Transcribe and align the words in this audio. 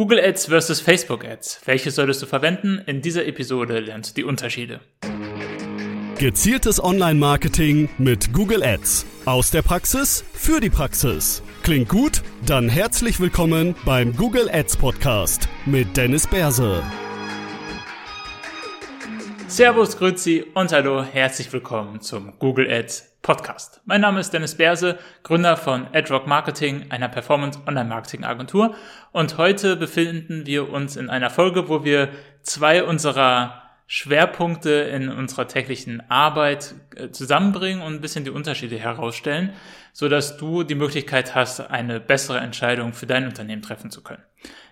Google 0.00 0.18
Ads 0.18 0.46
versus 0.46 0.80
Facebook 0.80 1.26
Ads. 1.26 1.60
Welche 1.66 1.90
solltest 1.90 2.22
du 2.22 2.26
verwenden? 2.26 2.80
In 2.86 3.02
dieser 3.02 3.26
Episode 3.26 3.80
lernst 3.80 4.12
du 4.12 4.22
die 4.22 4.24
Unterschiede. 4.24 4.80
Gezieltes 6.18 6.82
Online-Marketing 6.82 7.90
mit 7.98 8.32
Google 8.32 8.62
Ads. 8.62 9.04
Aus 9.26 9.50
der 9.50 9.60
Praxis 9.60 10.24
für 10.32 10.58
die 10.58 10.70
Praxis. 10.70 11.42
Klingt 11.62 11.90
gut? 11.90 12.22
Dann 12.46 12.70
herzlich 12.70 13.20
willkommen 13.20 13.74
beim 13.84 14.16
Google 14.16 14.48
Ads 14.50 14.78
Podcast 14.78 15.50
mit 15.66 15.94
Dennis 15.94 16.26
Berse. 16.26 16.82
Servus, 19.48 19.98
Grüezi 19.98 20.46
und 20.54 20.72
hallo, 20.72 21.04
herzlich 21.04 21.52
willkommen 21.52 22.00
zum 22.00 22.32
Google 22.38 22.72
Ads 22.72 23.09
Podcast. 23.22 23.80
Mein 23.84 24.00
Name 24.00 24.20
ist 24.20 24.32
Dennis 24.32 24.54
Berse, 24.54 24.98
Gründer 25.22 25.56
von 25.56 25.86
AdRock 25.92 26.26
Marketing, 26.26 26.86
einer 26.90 27.08
Performance 27.08 27.58
Online 27.66 27.88
Marketing 27.88 28.24
Agentur 28.24 28.74
und 29.12 29.36
heute 29.36 29.76
befinden 29.76 30.46
wir 30.46 30.70
uns 30.70 30.96
in 30.96 31.10
einer 31.10 31.28
Folge, 31.28 31.68
wo 31.68 31.84
wir 31.84 32.08
zwei 32.42 32.82
unserer 32.82 33.62
Schwerpunkte 33.86 34.70
in 34.70 35.08
unserer 35.08 35.48
täglichen 35.48 36.00
Arbeit 36.08 36.76
äh, 36.94 37.10
zusammenbringen 37.10 37.82
und 37.82 37.94
ein 37.94 38.00
bisschen 38.00 38.24
die 38.24 38.30
Unterschiede 38.30 38.78
herausstellen, 38.78 39.52
so 39.92 40.08
dass 40.08 40.36
du 40.36 40.62
die 40.62 40.76
Möglichkeit 40.76 41.34
hast, 41.34 41.60
eine 41.60 41.98
bessere 41.98 42.38
Entscheidung 42.38 42.92
für 42.92 43.06
dein 43.06 43.24
Unternehmen 43.24 43.62
treffen 43.62 43.90
zu 43.90 44.02
können. 44.02 44.22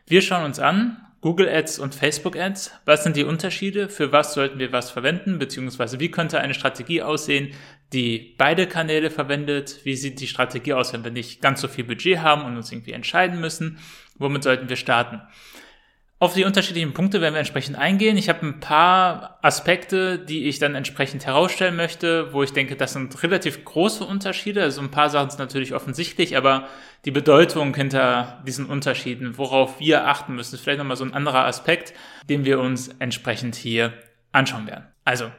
Wir 0.06 0.22
schauen 0.22 0.44
uns 0.44 0.60
an, 0.60 1.04
Google 1.20 1.48
Ads 1.48 1.80
und 1.80 1.96
Facebook 1.96 2.36
Ads. 2.36 2.70
Was 2.84 3.02
sind 3.02 3.16
die 3.16 3.24
Unterschiede? 3.24 3.88
Für 3.88 4.12
was 4.12 4.34
sollten 4.34 4.60
wir 4.60 4.70
was 4.70 4.92
verwenden? 4.92 5.40
Beziehungsweise 5.40 5.98
wie 5.98 6.12
könnte 6.12 6.38
eine 6.38 6.54
Strategie 6.54 7.02
aussehen, 7.02 7.54
die 7.92 8.34
beide 8.38 8.66
Kanäle 8.66 9.10
verwendet? 9.10 9.80
Wie 9.84 9.96
sieht 9.96 10.20
die 10.20 10.26
Strategie 10.26 10.74
aus, 10.74 10.92
wenn 10.92 11.04
wir 11.04 11.10
nicht 11.10 11.40
ganz 11.40 11.60
so 11.60 11.68
viel 11.68 11.84
Budget 11.84 12.20
haben 12.20 12.44
und 12.44 12.56
uns 12.56 12.70
irgendwie 12.72 12.92
entscheiden 12.92 13.40
müssen? 13.40 13.78
Womit 14.18 14.42
sollten 14.42 14.68
wir 14.68 14.76
starten? 14.76 15.22
Auf 16.20 16.34
die 16.34 16.44
unterschiedlichen 16.44 16.94
Punkte 16.94 17.20
werden 17.20 17.34
wir 17.34 17.38
entsprechend 17.38 17.78
eingehen. 17.78 18.16
Ich 18.16 18.28
habe 18.28 18.44
ein 18.44 18.58
paar 18.58 19.38
Aspekte, 19.40 20.18
die 20.18 20.48
ich 20.48 20.58
dann 20.58 20.74
entsprechend 20.74 21.24
herausstellen 21.26 21.76
möchte, 21.76 22.32
wo 22.32 22.42
ich 22.42 22.52
denke, 22.52 22.74
das 22.74 22.94
sind 22.94 23.22
relativ 23.22 23.64
große 23.64 24.04
Unterschiede. 24.04 24.62
Also 24.62 24.80
ein 24.80 24.90
paar 24.90 25.10
Sachen 25.10 25.30
sind 25.30 25.38
natürlich 25.38 25.74
offensichtlich, 25.74 26.36
aber 26.36 26.66
die 27.04 27.12
Bedeutung 27.12 27.72
hinter 27.72 28.42
diesen 28.44 28.66
Unterschieden, 28.66 29.38
worauf 29.38 29.78
wir 29.78 30.08
achten 30.08 30.34
müssen, 30.34 30.56
ist 30.56 30.62
vielleicht 30.62 30.78
nochmal 30.78 30.96
so 30.96 31.04
ein 31.04 31.14
anderer 31.14 31.44
Aspekt, 31.44 31.94
den 32.28 32.44
wir 32.44 32.58
uns 32.58 32.88
entsprechend 32.98 33.54
hier 33.54 33.92
anschauen 34.32 34.66
werden. 34.66 34.88
Also, 35.04 35.30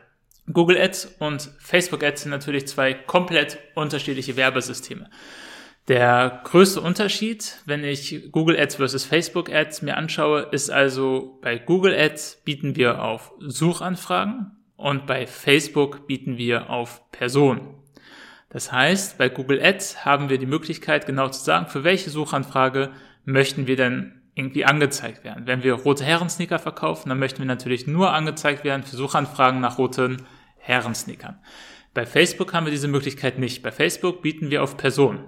Google 0.52 0.78
Ads 0.78 1.16
und 1.20 1.52
Facebook 1.60 2.04
Ads 2.04 2.24
sind 2.24 2.32
natürlich 2.32 2.68
zwei 2.68 2.94
komplett 2.94 3.60
unterschiedliche 3.76 4.36
Werbesysteme. 4.36 5.10
Der 5.88 6.42
größte 6.44 6.82
Unterschied, 6.82 7.58
wenn 7.66 7.84
ich 7.84 8.32
Google 8.32 8.60
Ads 8.60 8.76
versus 8.76 9.06
Facebook 9.06 9.52
Ads 9.52 9.82
mir 9.82 9.98
anschaue, 9.98 10.48
ist 10.52 10.70
also 10.70 11.40
bei 11.42 11.58
Google 11.58 11.96
Ads 11.96 12.42
bieten 12.46 12.76
wir 12.76 13.04
auf 13.04 13.32
Suchanfragen 13.40 14.52
und 14.76 15.08
bei 15.08 15.26
Facebook 15.26 16.08
bieten 16.08 16.38
wir 16.38 16.70
auf 16.70 17.12
Personen. 17.12 17.76
Das 18.50 18.72
heißt, 18.72 19.18
bei 19.18 19.30
Google 19.30 19.62
Ads 19.64 20.06
haben 20.06 20.30
wir 20.30 20.40
die 20.40 20.46
Möglichkeit 20.46 21.06
genau 21.06 21.30
zu 21.30 21.44
sagen, 21.44 21.68
für 21.68 21.84
welche 21.84 22.10
Suchanfrage 22.10 22.92
möchten 23.26 23.68
wir 23.68 23.76
denn 23.76 24.22
irgendwie 24.34 24.66
angezeigt 24.66 25.24
werden. 25.24 25.48
Wenn 25.48 25.64
wir 25.64 25.74
rote 25.74 26.04
Herrensneaker 26.04 26.60
verkaufen, 26.60 27.10
dann 27.10 27.20
möchten 27.20 27.40
wir 27.40 27.46
natürlich 27.46 27.88
nur 27.88 28.14
angezeigt 28.14 28.64
werden 28.64 28.84
für 28.84 28.96
Suchanfragen 28.96 29.60
nach 29.60 29.78
roten 29.78 30.26
Herrensneakern. 30.60 31.40
Bei 31.94 32.06
Facebook 32.06 32.54
haben 32.54 32.66
wir 32.66 32.72
diese 32.72 32.88
Möglichkeit 32.88 33.40
nicht. 33.40 33.64
Bei 33.64 33.72
Facebook 33.72 34.22
bieten 34.22 34.52
wir 34.52 34.64
auf 34.64 34.78
Personen. 34.78 35.24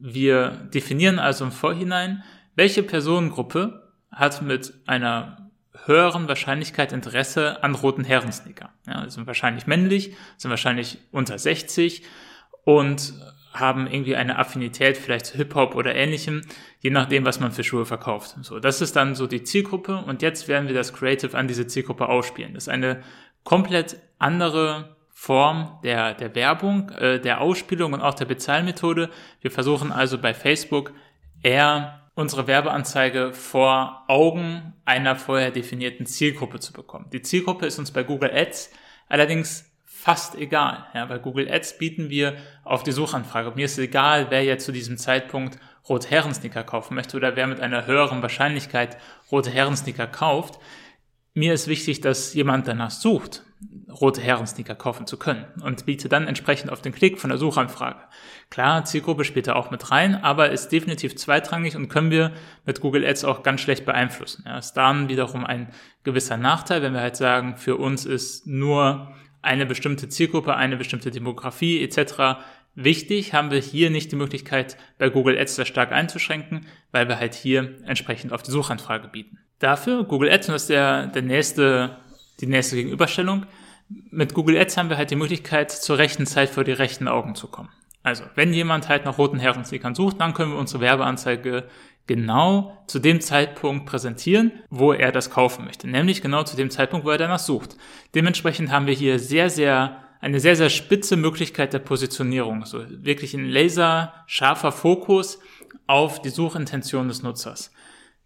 Wir 0.00 0.50
definieren 0.72 1.18
also 1.18 1.44
im 1.44 1.52
Vorhinein, 1.52 2.22
welche 2.54 2.82
Personengruppe 2.82 3.92
hat 4.10 4.42
mit 4.42 4.72
einer 4.86 5.50
höheren 5.84 6.26
Wahrscheinlichkeit 6.26 6.92
Interesse 6.92 7.62
an 7.62 7.74
roten 7.74 8.04
Herrensneaker. 8.04 8.70
Ja, 8.86 9.08
sind 9.08 9.26
wahrscheinlich 9.26 9.66
männlich, 9.66 10.14
sind 10.36 10.50
wahrscheinlich 10.50 10.98
unter 11.12 11.38
60 11.38 12.02
und 12.64 13.14
haben 13.52 13.86
irgendwie 13.86 14.16
eine 14.16 14.38
Affinität 14.38 14.96
vielleicht 14.96 15.26
zu 15.26 15.36
Hip-Hop 15.36 15.74
oder 15.74 15.94
ähnlichem, 15.94 16.42
je 16.80 16.90
nachdem, 16.90 17.24
was 17.24 17.40
man 17.40 17.52
für 17.52 17.64
Schuhe 17.64 17.86
verkauft. 17.86 18.36
So, 18.42 18.58
das 18.58 18.80
ist 18.80 18.96
dann 18.96 19.14
so 19.14 19.26
die 19.26 19.44
Zielgruppe 19.44 19.96
und 19.96 20.22
jetzt 20.22 20.48
werden 20.48 20.68
wir 20.68 20.74
das 20.74 20.92
Creative 20.92 21.36
an 21.36 21.48
diese 21.48 21.66
Zielgruppe 21.66 22.08
ausspielen. 22.08 22.54
Das 22.54 22.64
ist 22.64 22.68
eine 22.68 23.02
komplett 23.46 23.96
andere 24.18 24.96
Form 25.14 25.78
der, 25.82 26.12
der 26.12 26.34
Werbung, 26.34 26.90
äh, 26.90 27.18
der 27.18 27.40
Ausspielung 27.40 27.94
und 27.94 28.02
auch 28.02 28.14
der 28.14 28.26
Bezahlmethode. 28.26 29.08
Wir 29.40 29.50
versuchen 29.50 29.92
also 29.92 30.18
bei 30.18 30.34
Facebook 30.34 30.92
eher 31.42 32.02
unsere 32.14 32.46
Werbeanzeige 32.46 33.32
vor 33.32 34.04
Augen 34.08 34.74
einer 34.84 35.16
vorher 35.16 35.52
definierten 35.52 36.06
Zielgruppe 36.06 36.60
zu 36.60 36.72
bekommen. 36.72 37.06
Die 37.12 37.22
Zielgruppe 37.22 37.66
ist 37.66 37.78
uns 37.78 37.92
bei 37.92 38.02
Google 38.02 38.30
Ads 38.34 38.70
allerdings 39.08 39.70
fast 39.84 40.34
egal. 40.34 40.86
Ja, 40.92 41.06
bei 41.06 41.18
Google 41.18 41.50
Ads 41.50 41.78
bieten 41.78 42.10
wir 42.10 42.36
auf 42.64 42.82
die 42.82 42.92
Suchanfrage. 42.92 43.52
Mir 43.54 43.66
ist 43.66 43.78
egal, 43.78 44.26
wer 44.30 44.44
jetzt 44.44 44.64
zu 44.64 44.72
diesem 44.72 44.98
Zeitpunkt 44.98 45.58
rote 45.88 46.08
Herrensneaker 46.08 46.64
kaufen 46.64 46.94
möchte 46.94 47.16
oder 47.16 47.36
wer 47.36 47.46
mit 47.46 47.60
einer 47.60 47.86
höheren 47.86 48.22
Wahrscheinlichkeit 48.22 48.96
rote 49.30 49.50
Herrensneaker 49.50 50.08
kauft. 50.08 50.58
Mir 51.36 51.52
ist 51.52 51.68
wichtig, 51.68 52.00
dass 52.00 52.32
jemand 52.32 52.66
danach 52.66 52.90
sucht 52.90 53.42
rote 53.90 54.22
Herrensneaker 54.22 54.74
kaufen 54.74 55.06
zu 55.06 55.18
können 55.18 55.44
und 55.62 55.84
biete 55.84 56.08
dann 56.08 56.26
entsprechend 56.26 56.72
auf 56.72 56.80
den 56.80 56.92
Klick 56.92 57.18
von 57.18 57.28
der 57.28 57.38
Suchanfrage. 57.38 58.00
Klar, 58.48 58.86
Zielgruppe 58.86 59.22
spielt 59.22 59.46
da 59.46 59.54
auch 59.54 59.70
mit 59.70 59.90
rein, 59.90 60.14
aber 60.14 60.48
ist 60.48 60.72
definitiv 60.72 61.14
zweitrangig 61.16 61.76
und 61.76 61.88
können 61.88 62.10
wir 62.10 62.32
mit 62.64 62.80
Google 62.80 63.04
Ads 63.04 63.24
auch 63.24 63.42
ganz 63.42 63.60
schlecht 63.60 63.84
beeinflussen. 63.84 64.44
Ja, 64.46 64.56
ist 64.56 64.72
dann 64.78 65.10
wiederum 65.10 65.44
ein 65.44 65.68
gewisser 66.04 66.38
Nachteil, 66.38 66.80
wenn 66.80 66.94
wir 66.94 67.00
halt 67.02 67.16
sagen, 67.16 67.58
für 67.58 67.76
uns 67.76 68.06
ist 68.06 68.46
nur 68.46 69.14
eine 69.42 69.66
bestimmte 69.66 70.08
Zielgruppe, 70.08 70.56
eine 70.56 70.78
bestimmte 70.78 71.10
Demografie 71.10 71.82
etc. 71.82 72.40
Wichtig 72.74 73.34
haben 73.34 73.50
wir 73.50 73.60
hier 73.60 73.90
nicht 73.90 74.10
die 74.10 74.16
Möglichkeit, 74.16 74.78
bei 74.96 75.10
Google 75.10 75.38
Ads 75.38 75.56
sehr 75.56 75.66
stark 75.66 75.92
einzuschränken, 75.92 76.64
weil 76.92 77.08
wir 77.08 77.18
halt 77.18 77.34
hier 77.34 77.76
entsprechend 77.84 78.32
auf 78.32 78.42
die 78.42 78.52
Suchanfrage 78.52 79.08
bieten. 79.08 79.38
Dafür 79.58 80.04
Google 80.04 80.30
Ads, 80.30 80.48
und 80.48 80.54
das 80.54 80.62
ist 80.62 80.70
der, 80.70 81.06
der 81.06 81.22
nächste, 81.22 81.96
die 82.40 82.46
nächste 82.46 82.76
Gegenüberstellung, 82.76 83.46
mit 84.10 84.34
Google 84.34 84.58
Ads 84.58 84.76
haben 84.76 84.90
wir 84.90 84.96
halt 84.96 85.10
die 85.10 85.16
Möglichkeit, 85.16 85.70
zur 85.70 85.98
rechten 85.98 86.26
Zeit 86.26 86.50
vor 86.50 86.64
die 86.64 86.72
rechten 86.72 87.08
Augen 87.08 87.34
zu 87.34 87.46
kommen. 87.46 87.70
Also, 88.02 88.24
wenn 88.34 88.52
jemand 88.52 88.88
halt 88.88 89.04
nach 89.04 89.18
roten 89.18 89.38
Herrenstickern 89.38 89.94
sucht, 89.94 90.20
dann 90.20 90.34
können 90.34 90.52
wir 90.52 90.58
unsere 90.58 90.80
Werbeanzeige 90.80 91.64
genau 92.06 92.84
zu 92.86 92.98
dem 92.98 93.20
Zeitpunkt 93.20 93.86
präsentieren, 93.86 94.52
wo 94.70 94.92
er 94.92 95.12
das 95.12 95.30
kaufen 95.30 95.64
möchte. 95.64 95.88
Nämlich 95.88 96.22
genau 96.22 96.44
zu 96.44 96.56
dem 96.56 96.70
Zeitpunkt, 96.70 97.04
wo 97.04 97.10
er 97.10 97.18
danach 97.18 97.40
sucht. 97.40 97.76
Dementsprechend 98.14 98.70
haben 98.70 98.86
wir 98.86 98.94
hier 98.94 99.18
sehr, 99.18 99.50
sehr, 99.50 100.04
eine 100.20 100.38
sehr, 100.40 100.56
sehr 100.56 100.70
spitze 100.70 101.16
Möglichkeit 101.16 101.72
der 101.72 101.80
Positionierung. 101.80 102.62
Also 102.62 102.84
wirklich 102.88 103.34
ein 103.34 103.48
laser 103.48 104.14
scharfer 104.26 104.70
Fokus 104.72 105.40
auf 105.86 106.22
die 106.22 106.30
Suchintention 106.30 107.08
des 107.08 107.22
Nutzers. 107.22 107.72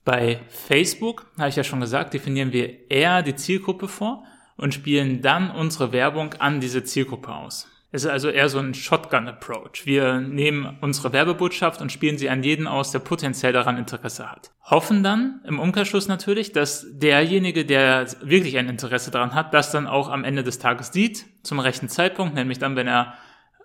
Bei 0.05 0.41
Facebook, 0.49 1.27
habe 1.39 1.49
ich 1.49 1.57
ja 1.57 1.65
schon 1.65 1.81
gesagt, 1.81 2.15
definieren 2.15 2.53
wir 2.53 2.91
eher 2.91 3.23
die 3.23 3.35
Zielgruppe 3.35 3.89
vor 3.89 4.25
und 4.57 4.75
spielen 4.75 5.23
dann 5.23 5.51
unsere 5.51 5.93
Werbung 5.93 6.35
an 6.35 6.61
diese 6.61 6.85
Zielgruppe 6.85 7.35
aus. 7.35 7.69
Es 7.93 8.05
ist 8.05 8.11
also 8.11 8.29
eher 8.29 8.49
so 8.49 8.61
ein 8.61 8.73
Shotgun-Approach. 8.73 9.85
Wir 9.85 10.21
nehmen 10.21 10.79
unsere 10.81 11.13
Werbebotschaft 11.13 11.81
und 11.81 11.91
spielen 11.91 12.19
sie 12.19 12.31
an 12.31 12.45
jeden 12.45 12.69
aus, 12.69 12.93
der 12.93 13.01
potenziell 13.01 13.53
daran 13.53 13.79
Interesse 13.79 14.31
hat. 14.31 14.53
Hoffen 14.63 15.03
dann 15.03 15.41
im 15.45 15.59
Umkehrschluss 15.59 16.07
natürlich, 16.07 16.53
dass 16.53 16.87
derjenige, 16.93 17.65
der 17.65 18.07
wirklich 18.23 18.59
ein 18.59 18.69
Interesse 18.69 19.11
daran 19.11 19.35
hat, 19.35 19.53
das 19.55 19.73
dann 19.73 19.89
auch 19.89 20.09
am 20.09 20.23
Ende 20.23 20.45
des 20.45 20.61
Tages 20.61 20.93
sieht, 20.93 21.27
zum 21.43 21.59
rechten 21.59 21.89
Zeitpunkt, 21.89 22.37
nämlich 22.37 22.61
dann, 22.61 22.77
wenn 22.77 22.87
er 22.87 23.15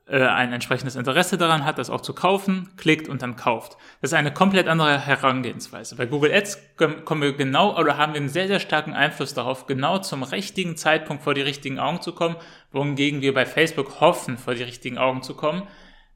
ein 0.08 0.54
entsprechendes 0.54 0.96
Interesse 0.96 1.38
daran 1.38 1.66
hat, 1.66 1.80
das 1.80 1.90
auch 1.90 2.02
zu 2.02 2.14
kaufen, 2.14 2.70
klickt 2.78 3.10
und 3.10 3.24
dann 3.24 3.36
kauft. 3.36 3.76
Das 4.02 4.12
ist 4.12 4.18
eine 4.18 4.32
komplett 4.32 4.68
andere 4.68 5.00
Herangehensweise. 5.00 5.96
Bei 5.96 6.06
Google 6.06 6.32
Ads 6.32 6.60
kommen 6.78 7.22
wir 7.24 7.34
genau 7.34 7.76
oder 7.80 7.98
haben 7.98 8.14
wir 8.14 8.22
einen 8.22 8.30
sehr, 8.30 8.48
sehr 8.48 8.60
starken 8.60 8.94
Einfluss 8.94 9.34
darauf, 9.34 9.66
genau 9.66 9.98
zum 9.98 10.22
richtigen 10.22 10.78
Zeitpunkt 10.78 11.24
vor 11.24 11.34
die 11.34 11.42
richtigen 11.42 11.80
Augen 11.80 12.02
zu 12.02 12.14
kommen, 12.14 12.36
wohingegen 12.72 13.22
wir 13.22 13.34
bei 13.34 13.48
Facebook 13.48 14.00
hoffen, 14.00 14.38
vor 14.38 14.54
die 14.54 14.64
richtigen 14.64 15.00
Augen 15.00 15.24
zu 15.24 15.34
kommen, 15.34 15.64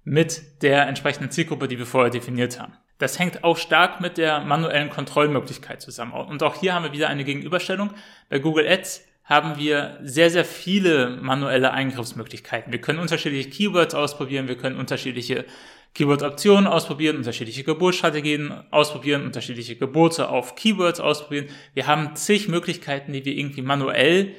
mit 0.03 0.61
der 0.61 0.87
entsprechenden 0.87 1.31
Zielgruppe, 1.31 1.67
die 1.67 1.79
wir 1.79 1.87
vorher 1.87 2.11
definiert 2.11 2.59
haben. 2.59 2.73
Das 2.99 3.17
hängt 3.17 3.43
auch 3.43 3.57
stark 3.57 4.01
mit 4.01 4.17
der 4.17 4.41
manuellen 4.41 4.89
Kontrollmöglichkeit 4.89 5.81
zusammen. 5.81 6.11
Und 6.11 6.43
auch 6.43 6.55
hier 6.55 6.75
haben 6.75 6.83
wir 6.83 6.91
wieder 6.91 7.07
eine 7.07 7.23
Gegenüberstellung. 7.23 7.91
Bei 8.29 8.39
Google 8.39 8.67
Ads 8.67 9.08
haben 9.29 9.59
wir 9.59 9.99
sehr, 10.01 10.31
sehr 10.31 10.43
viele 10.43 11.19
manuelle 11.21 11.71
Eingriffsmöglichkeiten. 11.71 12.73
Wir 12.73 12.81
können 12.81 12.97
unterschiedliche 12.97 13.49
Keywords 13.49 13.93
ausprobieren, 13.93 14.47
wir 14.47 14.57
können 14.57 14.75
unterschiedliche 14.75 15.45
Keyword-Optionen 15.93 16.65
ausprobieren, 16.65 17.17
unterschiedliche 17.17 17.63
Geburtsstrategien 17.63 18.51
ausprobieren, 18.71 19.23
unterschiedliche 19.23 19.75
Geburte 19.75 20.29
auf 20.29 20.55
Keywords 20.55 20.99
ausprobieren. 20.99 21.47
Wir 21.75 21.85
haben 21.85 22.15
zig 22.15 22.47
Möglichkeiten, 22.47 23.13
die 23.13 23.23
wir 23.23 23.35
irgendwie 23.35 23.61
manuell 23.61 24.33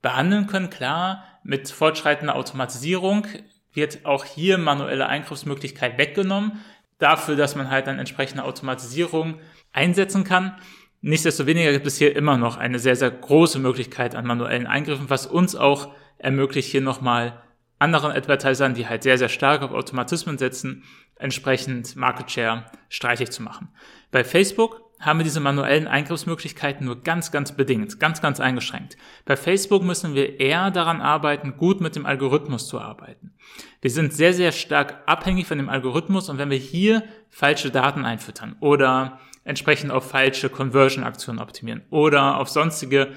behandeln 0.00 0.48
können. 0.48 0.70
Klar, 0.70 1.24
mit 1.44 1.70
fortschreitender 1.70 2.34
Automatisierung 2.34 3.26
wird 3.72 4.04
auch 4.04 4.24
hier 4.24 4.58
manuelle 4.58 5.06
Eingriffsmöglichkeit 5.06 5.98
weggenommen, 5.98 6.60
dafür, 6.98 7.36
dass 7.36 7.54
man 7.54 7.70
halt 7.70 7.86
dann 7.86 8.00
entsprechende 8.00 8.44
Automatisierung 8.44 9.38
einsetzen 9.72 10.24
kann. 10.24 10.56
Nichtsdestoweniger 11.02 11.72
gibt 11.72 11.86
es 11.86 11.98
hier 11.98 12.14
immer 12.14 12.36
noch 12.36 12.56
eine 12.56 12.78
sehr, 12.78 12.94
sehr 12.94 13.10
große 13.10 13.58
Möglichkeit 13.58 14.14
an 14.14 14.24
manuellen 14.24 14.68
Eingriffen, 14.68 15.10
was 15.10 15.26
uns 15.26 15.56
auch 15.56 15.92
ermöglicht, 16.16 16.70
hier 16.70 16.80
nochmal 16.80 17.42
anderen 17.80 18.12
Advertisern, 18.12 18.74
die 18.74 18.86
halt 18.86 19.02
sehr, 19.02 19.18
sehr 19.18 19.28
stark 19.28 19.62
auf 19.62 19.72
Automatismen 19.72 20.38
setzen, 20.38 20.84
entsprechend 21.16 21.96
Market 21.96 22.30
Share 22.30 22.66
streitig 22.88 23.30
zu 23.30 23.42
machen. 23.42 23.68
Bei 24.12 24.22
Facebook 24.22 24.80
haben 25.00 25.18
wir 25.18 25.24
diese 25.24 25.40
manuellen 25.40 25.88
Eingriffsmöglichkeiten 25.88 26.86
nur 26.86 27.02
ganz, 27.02 27.32
ganz 27.32 27.56
bedingt, 27.56 27.98
ganz, 27.98 28.22
ganz 28.22 28.38
eingeschränkt. 28.38 28.96
Bei 29.24 29.36
Facebook 29.36 29.82
müssen 29.82 30.14
wir 30.14 30.38
eher 30.38 30.70
daran 30.70 31.00
arbeiten, 31.00 31.56
gut 31.56 31.80
mit 31.80 31.96
dem 31.96 32.06
Algorithmus 32.06 32.68
zu 32.68 32.80
arbeiten. 32.80 33.34
Wir 33.80 33.90
sind 33.90 34.12
sehr, 34.12 34.32
sehr 34.32 34.52
stark 34.52 35.02
abhängig 35.06 35.48
von 35.48 35.58
dem 35.58 35.68
Algorithmus 35.68 36.28
und 36.28 36.38
wenn 36.38 36.50
wir 36.50 36.58
hier 36.58 37.02
falsche 37.30 37.72
Daten 37.72 38.04
einfüttern 38.04 38.54
oder 38.60 39.18
entsprechend 39.44 39.90
auf 39.90 40.08
falsche 40.08 40.48
Conversion-Aktionen 40.48 41.40
optimieren 41.40 41.82
oder 41.90 42.38
auf 42.38 42.48
sonstige 42.48 43.08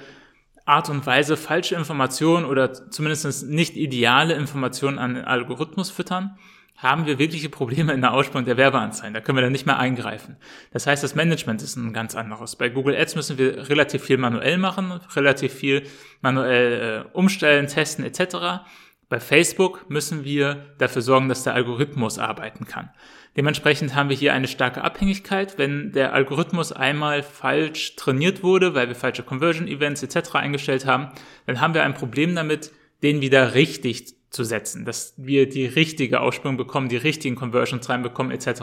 Art 0.64 0.90
und 0.90 1.06
Weise 1.06 1.36
falsche 1.36 1.76
Informationen 1.76 2.44
oder 2.44 2.72
zumindest 2.90 3.46
nicht 3.46 3.76
ideale 3.76 4.34
Informationen 4.34 4.98
an 4.98 5.14
den 5.14 5.24
Algorithmus 5.24 5.90
füttern, 5.90 6.36
haben 6.76 7.06
wir 7.06 7.18
wirkliche 7.18 7.48
Probleme 7.48 7.92
in 7.92 8.02
der 8.02 8.12
Aussprung 8.12 8.44
der 8.44 8.56
Werbeanzeigen. 8.56 9.14
Da 9.14 9.20
können 9.20 9.38
wir 9.38 9.42
dann 9.42 9.52
nicht 9.52 9.64
mehr 9.64 9.78
eingreifen. 9.78 10.36
Das 10.72 10.86
heißt, 10.86 11.02
das 11.02 11.14
Management 11.14 11.62
ist 11.62 11.76
ein 11.76 11.92
ganz 11.92 12.14
anderes. 12.14 12.56
Bei 12.56 12.68
Google 12.68 12.96
Ads 12.96 13.14
müssen 13.16 13.38
wir 13.38 13.68
relativ 13.68 14.04
viel 14.04 14.18
manuell 14.18 14.58
machen, 14.58 14.92
relativ 15.14 15.54
viel 15.54 15.84
manuell 16.20 17.06
äh, 17.06 17.16
umstellen, 17.16 17.66
testen 17.66 18.04
etc. 18.04 18.66
Bei 19.08 19.20
Facebook 19.20 19.88
müssen 19.88 20.24
wir 20.24 20.74
dafür 20.78 21.00
sorgen, 21.00 21.28
dass 21.28 21.44
der 21.44 21.54
Algorithmus 21.54 22.18
arbeiten 22.18 22.66
kann. 22.66 22.90
Dementsprechend 23.36 23.94
haben 23.94 24.08
wir 24.08 24.16
hier 24.16 24.32
eine 24.32 24.48
starke 24.48 24.82
Abhängigkeit. 24.82 25.58
Wenn 25.58 25.92
der 25.92 26.14
Algorithmus 26.14 26.72
einmal 26.72 27.22
falsch 27.22 27.94
trainiert 27.96 28.42
wurde, 28.42 28.74
weil 28.74 28.88
wir 28.88 28.94
falsche 28.94 29.22
Conversion 29.22 29.68
Events 29.68 30.02
etc. 30.02 30.36
eingestellt 30.36 30.86
haben, 30.86 31.08
dann 31.44 31.60
haben 31.60 31.74
wir 31.74 31.82
ein 31.82 31.94
Problem 31.94 32.34
damit, 32.34 32.72
den 33.02 33.20
wieder 33.20 33.54
richtig 33.54 34.16
zu 34.30 34.42
setzen, 34.42 34.84
dass 34.84 35.14
wir 35.16 35.48
die 35.48 35.66
richtige 35.66 36.20
Aussprung 36.20 36.56
bekommen, 36.56 36.88
die 36.88 36.96
richtigen 36.96 37.36
Conversions 37.36 37.88
reinbekommen 37.88 38.32
etc. 38.32 38.62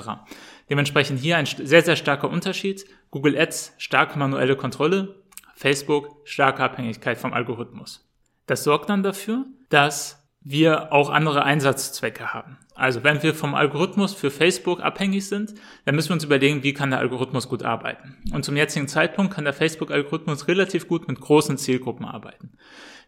Dementsprechend 0.70 1.20
hier 1.20 1.38
ein 1.38 1.46
sehr, 1.46 1.84
sehr 1.84 1.96
starker 1.96 2.30
Unterschied. 2.30 2.86
Google 3.12 3.38
Ads, 3.38 3.74
starke 3.78 4.18
manuelle 4.18 4.56
Kontrolle, 4.56 5.24
Facebook, 5.56 6.22
starke 6.26 6.64
Abhängigkeit 6.64 7.18
vom 7.18 7.34
Algorithmus. 7.34 8.10
Das 8.48 8.64
sorgt 8.64 8.90
dann 8.90 9.04
dafür, 9.04 9.46
dass 9.70 10.23
wir 10.44 10.92
auch 10.92 11.10
andere 11.10 11.44
Einsatzzwecke 11.44 12.34
haben. 12.34 12.58
Also 12.76 13.04
wenn 13.04 13.22
wir 13.24 13.34
vom 13.34 13.56
Algorithmus 13.56 14.14
für 14.14 14.32
Facebook 14.32 14.82
abhängig 14.82 15.28
sind, 15.28 15.54
dann 15.86 15.96
müssen 15.96 16.10
wir 16.10 16.16
uns 16.16 16.24
überlegen, 16.24 16.64
wie 16.64 16.74
kann 16.74 16.90
der 16.90 17.00
Algorithmus 17.00 17.48
gut 17.48 17.64
arbeiten. 17.64 18.18
Und 18.34 18.44
zum 18.44 18.58
jetzigen 18.58 18.88
Zeitpunkt 18.88 19.34
kann 19.34 19.46
der 19.46 19.54
Facebook-Algorithmus 19.54 20.48
relativ 20.48 20.88
gut 20.88 21.08
mit 21.08 21.20
großen 21.20 21.58
Zielgruppen 21.58 22.06
arbeiten. 22.06 22.52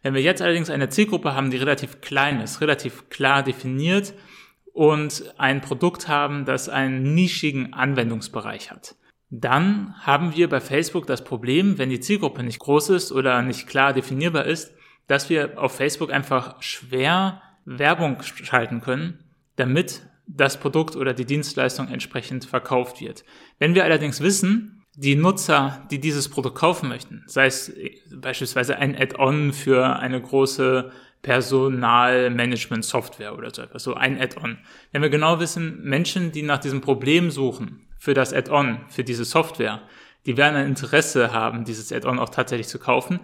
Wenn 0.02 0.14
wir 0.14 0.22
jetzt 0.22 0.42
allerdings 0.42 0.70
eine 0.70 0.90
Zielgruppe 0.90 1.34
haben, 1.34 1.50
die 1.50 1.58
relativ 1.58 2.00
klein 2.00 2.40
ist, 2.40 2.62
relativ 2.62 3.10
klar 3.10 3.42
definiert 3.42 4.14
und 4.72 5.34
ein 5.38 5.62
Produkt 5.62 6.08
haben, 6.08 6.46
das 6.46 6.70
einen 6.70 7.16
nischigen 7.16 7.74
Anwendungsbereich 7.74 8.70
hat, 8.70 8.96
dann 9.32 9.96
haben 10.02 10.36
wir 10.36 10.48
bei 10.48 10.62
Facebook 10.62 11.08
das 11.08 11.24
Problem, 11.24 11.80
wenn 11.80 11.90
die 11.90 12.00
Zielgruppe 12.00 12.44
nicht 12.44 12.60
groß 12.60 12.90
ist 12.92 13.12
oder 13.12 13.42
nicht 13.42 13.66
klar 13.66 13.94
definierbar 13.94 14.46
ist, 14.46 14.75
dass 15.08 15.30
wir 15.30 15.62
auf 15.62 15.76
Facebook 15.76 16.12
einfach 16.12 16.62
schwer 16.62 17.42
Werbung 17.66 18.22
schalten 18.22 18.82
können, 18.82 19.24
damit 19.56 20.04
das 20.28 20.60
Produkt 20.60 20.96
oder 20.96 21.14
die 21.14 21.26
Dienstleistung 21.26 21.90
entsprechend 21.90 22.46
verkauft 22.46 23.02
wird. 23.02 23.24
Wenn 23.60 23.76
wir 23.76 23.84
allerdings 23.84 24.22
wissen, 24.22 24.84
die 24.96 25.16
Nutzer, 25.16 25.86
die 25.92 26.00
dieses 26.00 26.30
Produkt 26.30 26.58
kaufen 26.58 26.90
möchten, 26.90 27.24
sei 27.28 27.46
es 27.48 27.74
beispielsweise 28.16 28.78
ein 28.78 28.96
Add-on 28.96 29.54
für 29.54 29.98
eine 29.98 30.22
große 30.22 30.92
Personalmanagement-Software 31.22 33.38
oder 33.38 33.54
so 33.54 33.62
etwas, 33.62 33.84
so 33.84 33.94
ein 33.96 34.22
Add-on. 34.22 34.58
Wenn 34.92 35.02
wir 35.02 35.10
genau 35.10 35.40
wissen, 35.40 35.82
Menschen, 35.84 36.32
die 36.32 36.44
nach 36.44 36.60
diesem 36.60 36.82
Problem 36.82 37.32
suchen 37.32 37.88
für 37.98 38.14
das 38.14 38.32
Add-on, 38.32 38.86
für 38.90 39.04
diese 39.04 39.26
Software, 39.26 39.82
die 40.26 40.38
werden 40.38 40.56
ein 40.56 40.68
Interesse 40.68 41.34
haben, 41.34 41.66
dieses 41.66 41.92
Add-on 41.92 42.20
auch 42.20 42.30
tatsächlich 42.30 42.68
zu 42.68 42.78
kaufen, 42.80 43.20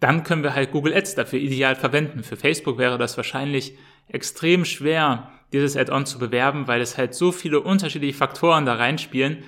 dann 0.00 0.24
können 0.24 0.42
wir 0.42 0.54
halt 0.54 0.72
Google 0.72 0.94
Ads 0.94 1.14
dafür 1.14 1.38
ideal 1.38 1.74
verwenden. 1.74 2.22
Für 2.22 2.36
Facebook 2.36 2.78
wäre 2.78 2.98
das 2.98 3.16
wahrscheinlich 3.16 3.76
extrem 4.08 4.64
schwer, 4.64 5.30
dieses 5.52 5.76
Add-on 5.76 6.06
zu 6.06 6.18
bewerben, 6.18 6.68
weil 6.68 6.80
es 6.80 6.98
halt 6.98 7.14
so 7.14 7.32
viele 7.32 7.60
unterschiedliche 7.60 8.16
Faktoren 8.16 8.66
da 8.66 8.74
reinspielen, 8.74 9.44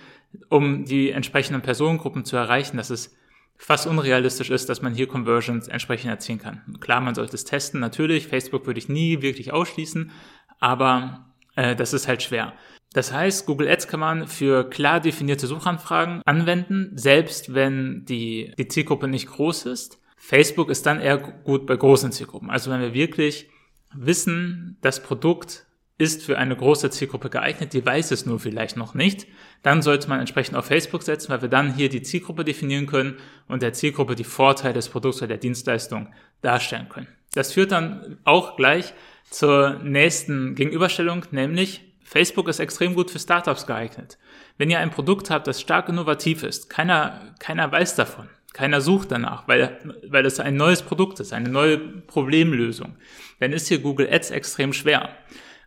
um 0.49 0.85
die 0.85 1.11
entsprechenden 1.11 1.63
Personengruppen 1.63 2.25
zu 2.25 2.37
erreichen, 2.37 2.77
dass 2.77 2.91
es 2.91 3.17
fast 3.57 3.87
unrealistisch 3.87 4.51
ist, 4.51 4.69
dass 4.69 4.83
man 4.83 4.95
hier 4.95 5.09
Conversions 5.09 5.69
entsprechend 5.69 6.11
erzielen 6.11 6.39
kann. 6.39 6.77
Klar, 6.81 7.01
man 7.01 7.15
sollte 7.15 7.35
es 7.35 7.45
testen, 7.45 7.81
natürlich. 7.81 8.29
Facebook 8.29 8.67
würde 8.67 8.79
ich 8.79 8.89
nie 8.89 9.21
wirklich 9.21 9.53
ausschließen, 9.53 10.13
aber 10.61 11.35
äh, 11.57 11.75
das 11.75 11.93
ist 11.93 12.07
halt 12.09 12.23
schwer. 12.23 12.55
Das 12.93 13.13
heißt, 13.13 13.47
Google 13.47 13.69
Ads 13.69 13.89
kann 13.89 14.01
man 14.01 14.27
für 14.27 14.69
klar 14.71 15.01
definierte 15.01 15.47
Suchanfragen 15.47 16.23
anwenden, 16.25 16.93
selbst 16.95 17.53
wenn 17.53 18.05
die, 18.07 18.55
die 18.57 18.69
Zielgruppe 18.69 19.09
nicht 19.09 19.27
groß 19.27 19.67
ist. 19.67 20.01
Facebook 20.19 20.69
ist 20.69 20.85
dann 20.85 21.01
eher 21.01 21.17
gut 21.17 21.67
bei 21.67 21.77
großen 21.77 22.13
Zielgruppen. 22.13 22.51
Also 22.51 22.71
wenn 22.71 22.81
wir 22.81 22.93
wirklich 22.93 23.49
wissen, 23.95 24.77
das 24.83 25.03
Produkt 25.03 25.65
ist 25.97 26.23
für 26.23 26.39
eine 26.39 26.55
große 26.55 26.91
Zielgruppe 26.91 27.31
geeignet, 27.31 27.73
die 27.73 27.85
weiß 27.85 28.11
es 28.11 28.27
nur 28.27 28.39
vielleicht 28.39 28.77
noch 28.77 28.95
nicht, 28.95 29.27
dann 29.63 29.83
sollte 29.83 30.09
man 30.09 30.21
entsprechend 30.21 30.57
auf 30.57 30.67
Facebook 30.67 31.03
setzen, 31.03 31.31
weil 31.31 31.43
wir 31.43 31.49
dann 31.49 31.75
hier 31.75 31.89
die 31.89 32.03
Zielgruppe 32.03 32.45
definieren 32.45 32.87
können 32.87 33.17
und 33.49 33.63
der 33.63 33.73
Zielgruppe 33.73 34.15
die 34.15 34.25
Vorteile 34.25 34.75
des 34.75 34.89
Produkts 34.89 35.19
oder 35.19 35.29
der 35.29 35.39
Dienstleistung 35.39 36.09
darstellen 36.41 36.89
können. 36.89 37.09
Das 37.35 37.53
führt 37.53 37.73
dann 37.73 38.19
auch 38.25 38.57
gleich 38.57 38.95
zur 39.31 39.81
nächsten 39.83 40.55
Gegenüberstellung, 40.55 41.25
nämlich 41.33 41.93
Facebook 42.03 42.49
ist 42.49 42.61
extrem 42.61 42.95
gut 42.95 43.11
für 43.11 43.19
Startups 43.19 43.67
geeignet. 43.67 44.19
Wenn 44.57 44.71
ihr 44.71 44.79
ein 44.79 44.91
Produkt 44.91 45.31
habt, 45.31 45.47
das 45.47 45.61
stark 45.61 45.89
innovativ 45.89 46.43
ist, 46.43 46.71
keiner, 46.71 47.35
keiner 47.39 47.71
weiß 47.71 47.97
davon, 47.97 48.29
keiner 48.59 48.81
sucht 48.81 49.13
danach, 49.13 49.47
weil, 49.47 49.79
weil 50.09 50.27
es 50.27 50.41
ein 50.41 50.57
neues 50.57 50.83
Produkt 50.83 51.21
ist, 51.21 51.33
eine 51.33 51.49
neue 51.49 51.79
Problemlösung. 51.79 52.97
Dann 53.39 53.53
ist 53.53 53.69
hier 53.69 53.79
Google 53.79 54.13
Ads 54.13 54.33
extrem 54.33 54.73
schwer, 54.73 55.11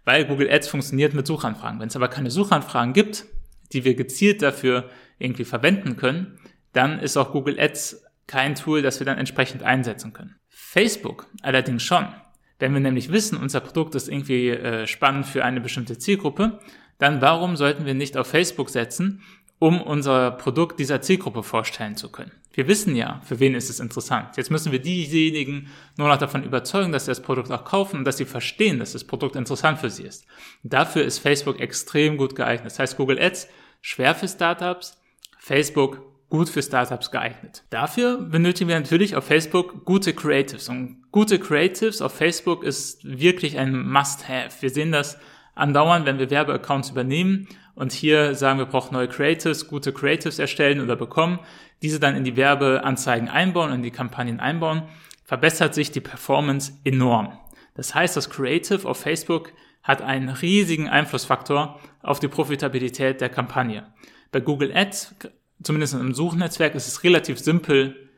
weil 0.03 0.25
Google 0.25 0.51
Ads 0.51 0.67
funktioniert 0.67 1.13
mit 1.13 1.25
Suchanfragen. 1.25 1.79
Wenn 1.79 1.87
es 1.87 1.95
aber 1.95 2.09
keine 2.09 2.29
Suchanfragen 2.29 2.91
gibt, 2.91 3.27
die 3.71 3.85
wir 3.85 3.95
gezielt 3.95 4.41
dafür 4.41 4.89
irgendwie 5.19 5.45
verwenden 5.45 5.95
können, 5.95 6.37
dann 6.73 6.99
ist 6.99 7.15
auch 7.15 7.31
Google 7.31 7.57
Ads 7.61 8.03
kein 8.27 8.55
Tool, 8.55 8.81
das 8.81 8.99
wir 8.99 9.05
dann 9.05 9.17
entsprechend 9.17 9.63
einsetzen 9.63 10.11
können. 10.11 10.35
Facebook 10.49 11.27
allerdings 11.43 11.83
schon. 11.83 12.07
Wenn 12.59 12.73
wir 12.73 12.81
nämlich 12.81 13.09
wissen, 13.09 13.37
unser 13.37 13.61
Produkt 13.61 13.95
ist 13.95 14.09
irgendwie 14.09 14.49
äh, 14.49 14.85
spannend 14.85 15.27
für 15.27 15.45
eine 15.45 15.61
bestimmte 15.61 15.97
Zielgruppe, 15.97 16.59
dann 16.97 17.21
warum 17.21 17.55
sollten 17.55 17.85
wir 17.85 17.93
nicht 17.93 18.17
auf 18.17 18.27
Facebook 18.27 18.69
setzen 18.69 19.23
um 19.61 19.79
unser 19.79 20.31
Produkt 20.31 20.79
dieser 20.79 21.01
Zielgruppe 21.01 21.43
vorstellen 21.43 21.95
zu 21.95 22.11
können. 22.11 22.31
Wir 22.51 22.67
wissen 22.67 22.95
ja, 22.95 23.21
für 23.23 23.39
wen 23.39 23.53
ist 23.53 23.69
es 23.69 23.79
interessant. 23.79 24.35
Jetzt 24.35 24.49
müssen 24.49 24.71
wir 24.71 24.79
diejenigen 24.79 25.69
nur 25.97 26.07
noch 26.07 26.17
davon 26.17 26.43
überzeugen, 26.43 26.91
dass 26.91 27.05
sie 27.05 27.11
das 27.11 27.21
Produkt 27.21 27.51
auch 27.51 27.63
kaufen 27.63 27.97
und 27.97 28.05
dass 28.05 28.17
sie 28.17 28.25
verstehen, 28.25 28.79
dass 28.79 28.93
das 28.93 29.03
Produkt 29.03 29.35
interessant 29.35 29.77
für 29.77 29.91
sie 29.91 30.01
ist. 30.01 30.25
dafür 30.63 31.03
ist 31.03 31.19
Facebook 31.19 31.59
extrem 31.59 32.17
gut 32.17 32.35
geeignet. 32.35 32.65
Das 32.65 32.79
heißt, 32.79 32.97
Google 32.97 33.21
Ads 33.21 33.49
schwer 33.81 34.15
für 34.15 34.27
Startups, 34.27 34.99
Facebook 35.37 36.01
gut 36.31 36.49
für 36.49 36.63
Startups 36.63 37.11
geeignet. 37.11 37.63
Dafür 37.69 38.17
benötigen 38.17 38.67
wir 38.67 38.79
natürlich 38.79 39.15
auf 39.15 39.25
Facebook 39.25 39.85
gute 39.85 40.15
Creatives. 40.15 40.69
Und 40.69 41.03
gute 41.11 41.37
Creatives 41.37 42.01
auf 42.01 42.15
Facebook 42.15 42.63
ist 42.63 43.03
wirklich 43.03 43.59
ein 43.59 43.87
Must-Have. 43.87 44.59
Wir 44.63 44.71
sehen 44.71 44.91
das 44.91 45.19
andauern, 45.53 46.05
wenn 46.05 46.17
wir 46.17 46.31
Werbeaccounts 46.31 46.89
übernehmen 46.89 47.47
und 47.75 47.91
hier 47.91 48.35
sagen, 48.35 48.59
wir 48.59 48.65
brauchen 48.65 48.93
neue 48.93 49.07
Creatives, 49.07 49.67
gute 49.67 49.93
Creatives 49.93 50.39
erstellen 50.39 50.81
oder 50.81 50.95
bekommen, 50.95 51.39
diese 51.81 51.99
dann 51.99 52.15
in 52.15 52.23
die 52.23 52.35
Werbeanzeigen 52.35 53.29
einbauen, 53.29 53.73
in 53.73 53.83
die 53.83 53.91
Kampagnen 53.91 54.39
einbauen, 54.39 54.83
verbessert 55.23 55.73
sich 55.73 55.91
die 55.91 56.01
Performance 56.01 56.73
enorm. 56.83 57.37
Das 57.75 57.95
heißt, 57.95 58.17
das 58.17 58.29
Creative 58.29 58.87
auf 58.87 58.99
Facebook 58.99 59.53
hat 59.81 60.01
einen 60.01 60.29
riesigen 60.29 60.89
Einflussfaktor 60.89 61.79
auf 62.03 62.19
die 62.19 62.27
Profitabilität 62.27 63.21
der 63.21 63.29
Kampagne. 63.29 63.91
Bei 64.31 64.39
Google 64.39 64.75
Ads, 64.75 65.15
zumindest 65.63 65.93
im 65.93 66.13
Suchnetzwerk, 66.13 66.75
ist 66.75 66.87
es 66.87 67.03
relativ 67.03 67.39
simpel, 67.39 68.09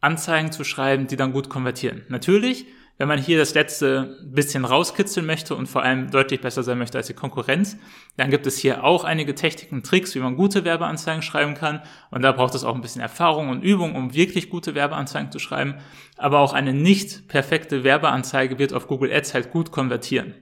Anzeigen 0.00 0.50
zu 0.50 0.64
schreiben, 0.64 1.06
die 1.06 1.16
dann 1.16 1.32
gut 1.32 1.50
konvertieren. 1.50 2.04
Natürlich 2.08 2.66
wenn 3.00 3.08
man 3.08 3.18
hier 3.18 3.38
das 3.38 3.54
letzte 3.54 4.18
bisschen 4.26 4.66
rauskitzeln 4.66 5.24
möchte 5.24 5.54
und 5.54 5.68
vor 5.68 5.82
allem 5.82 6.10
deutlich 6.10 6.42
besser 6.42 6.62
sein 6.62 6.76
möchte 6.76 6.98
als 6.98 7.06
die 7.06 7.14
Konkurrenz, 7.14 7.78
dann 8.18 8.28
gibt 8.28 8.46
es 8.46 8.58
hier 8.58 8.84
auch 8.84 9.04
einige 9.04 9.34
Techniken, 9.34 9.82
Tricks, 9.82 10.14
wie 10.14 10.18
man 10.18 10.36
gute 10.36 10.66
Werbeanzeigen 10.66 11.22
schreiben 11.22 11.54
kann. 11.54 11.80
Und 12.10 12.20
da 12.20 12.32
braucht 12.32 12.54
es 12.54 12.62
auch 12.62 12.74
ein 12.74 12.82
bisschen 12.82 13.00
Erfahrung 13.00 13.48
und 13.48 13.62
Übung, 13.62 13.94
um 13.94 14.12
wirklich 14.12 14.50
gute 14.50 14.74
Werbeanzeigen 14.74 15.32
zu 15.32 15.38
schreiben. 15.38 15.76
Aber 16.18 16.40
auch 16.40 16.52
eine 16.52 16.74
nicht 16.74 17.26
perfekte 17.26 17.84
Werbeanzeige 17.84 18.58
wird 18.58 18.74
auf 18.74 18.86
Google 18.86 19.10
Ads 19.10 19.32
halt 19.32 19.50
gut 19.50 19.70
konvertieren. 19.72 20.34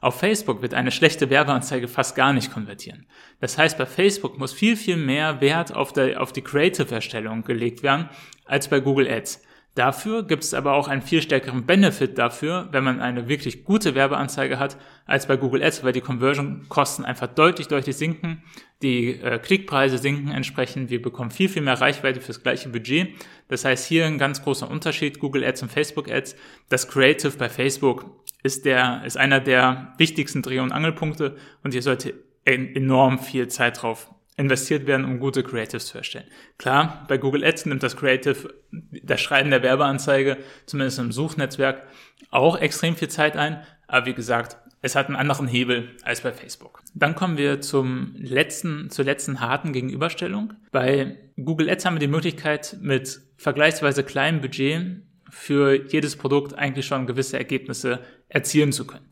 Auf 0.00 0.20
Facebook 0.20 0.62
wird 0.62 0.74
eine 0.74 0.92
schlechte 0.92 1.30
Werbeanzeige 1.30 1.88
fast 1.88 2.14
gar 2.14 2.32
nicht 2.32 2.52
konvertieren. 2.52 3.06
Das 3.40 3.58
heißt, 3.58 3.76
bei 3.76 3.86
Facebook 3.86 4.38
muss 4.38 4.52
viel, 4.52 4.76
viel 4.76 4.98
mehr 4.98 5.40
Wert 5.40 5.74
auf, 5.74 5.92
der, 5.92 6.22
auf 6.22 6.32
die 6.32 6.42
Creative-Erstellung 6.42 7.42
gelegt 7.42 7.82
werden 7.82 8.08
als 8.44 8.68
bei 8.68 8.78
Google 8.78 9.10
Ads. 9.10 9.42
Dafür 9.78 10.24
gibt 10.24 10.42
es 10.42 10.54
aber 10.54 10.72
auch 10.72 10.88
einen 10.88 11.02
viel 11.02 11.22
stärkeren 11.22 11.64
Benefit 11.64 12.18
dafür, 12.18 12.68
wenn 12.72 12.82
man 12.82 13.00
eine 13.00 13.28
wirklich 13.28 13.62
gute 13.62 13.94
Werbeanzeige 13.94 14.58
hat, 14.58 14.76
als 15.06 15.28
bei 15.28 15.36
Google 15.36 15.62
Ads, 15.62 15.84
weil 15.84 15.92
die 15.92 16.00
Conversion-Kosten 16.00 17.04
einfach 17.04 17.28
deutlich, 17.28 17.68
deutlich 17.68 17.96
sinken, 17.96 18.42
die 18.82 19.20
äh, 19.20 19.38
Klickpreise 19.38 19.98
sinken 19.98 20.32
entsprechend, 20.32 20.90
wir 20.90 21.00
bekommen 21.00 21.30
viel, 21.30 21.48
viel 21.48 21.62
mehr 21.62 21.80
Reichweite 21.80 22.20
fürs 22.20 22.42
gleiche 22.42 22.70
Budget. 22.70 23.10
Das 23.46 23.64
heißt, 23.64 23.86
hier 23.86 24.06
ein 24.06 24.18
ganz 24.18 24.42
großer 24.42 24.68
Unterschied, 24.68 25.20
Google 25.20 25.44
Ads 25.44 25.62
und 25.62 25.70
Facebook 25.70 26.10
Ads. 26.10 26.34
Das 26.68 26.88
Creative 26.88 27.38
bei 27.38 27.48
Facebook 27.48 28.04
ist 28.42 28.64
der, 28.64 29.04
ist 29.04 29.16
einer 29.16 29.38
der 29.38 29.94
wichtigsten 29.96 30.42
Dreh- 30.42 30.58
und 30.58 30.72
Angelpunkte 30.72 31.36
und 31.62 31.70
hier 31.70 31.82
sollte 31.82 32.14
enorm 32.44 33.20
viel 33.20 33.46
Zeit 33.46 33.80
drauf 33.80 34.10
investiert 34.38 34.86
werden, 34.86 35.04
um 35.04 35.18
gute 35.18 35.42
Creatives 35.42 35.86
zu 35.86 35.98
erstellen. 35.98 36.28
Klar, 36.58 37.04
bei 37.08 37.18
Google 37.18 37.44
Ads 37.44 37.66
nimmt 37.66 37.82
das 37.82 37.96
Creative, 37.96 38.54
das 38.70 39.20
Schreiben 39.20 39.50
der 39.50 39.62
Werbeanzeige, 39.62 40.38
zumindest 40.64 41.00
im 41.00 41.12
Suchnetzwerk, 41.12 41.82
auch 42.30 42.56
extrem 42.56 42.94
viel 42.96 43.08
Zeit 43.08 43.36
ein. 43.36 43.62
Aber 43.88 44.06
wie 44.06 44.14
gesagt, 44.14 44.56
es 44.80 44.94
hat 44.94 45.08
einen 45.08 45.16
anderen 45.16 45.48
Hebel 45.48 45.90
als 46.04 46.20
bei 46.20 46.32
Facebook. 46.32 46.82
Dann 46.94 47.16
kommen 47.16 47.36
wir 47.36 47.60
zum 47.60 48.14
letzten, 48.16 48.90
zur 48.90 49.04
letzten 49.04 49.40
harten 49.40 49.72
Gegenüberstellung. 49.72 50.54
Bei 50.70 51.16
Google 51.36 51.68
Ads 51.68 51.84
haben 51.84 51.96
wir 51.96 52.00
die 52.00 52.06
Möglichkeit, 52.06 52.76
mit 52.80 53.20
vergleichsweise 53.36 54.04
kleinem 54.04 54.40
Budget 54.40 55.02
für 55.30 55.74
jedes 55.74 56.16
Produkt 56.16 56.54
eigentlich 56.54 56.86
schon 56.86 57.08
gewisse 57.08 57.38
Ergebnisse 57.38 57.98
erzielen 58.28 58.72
zu 58.72 58.86
können 58.86 59.08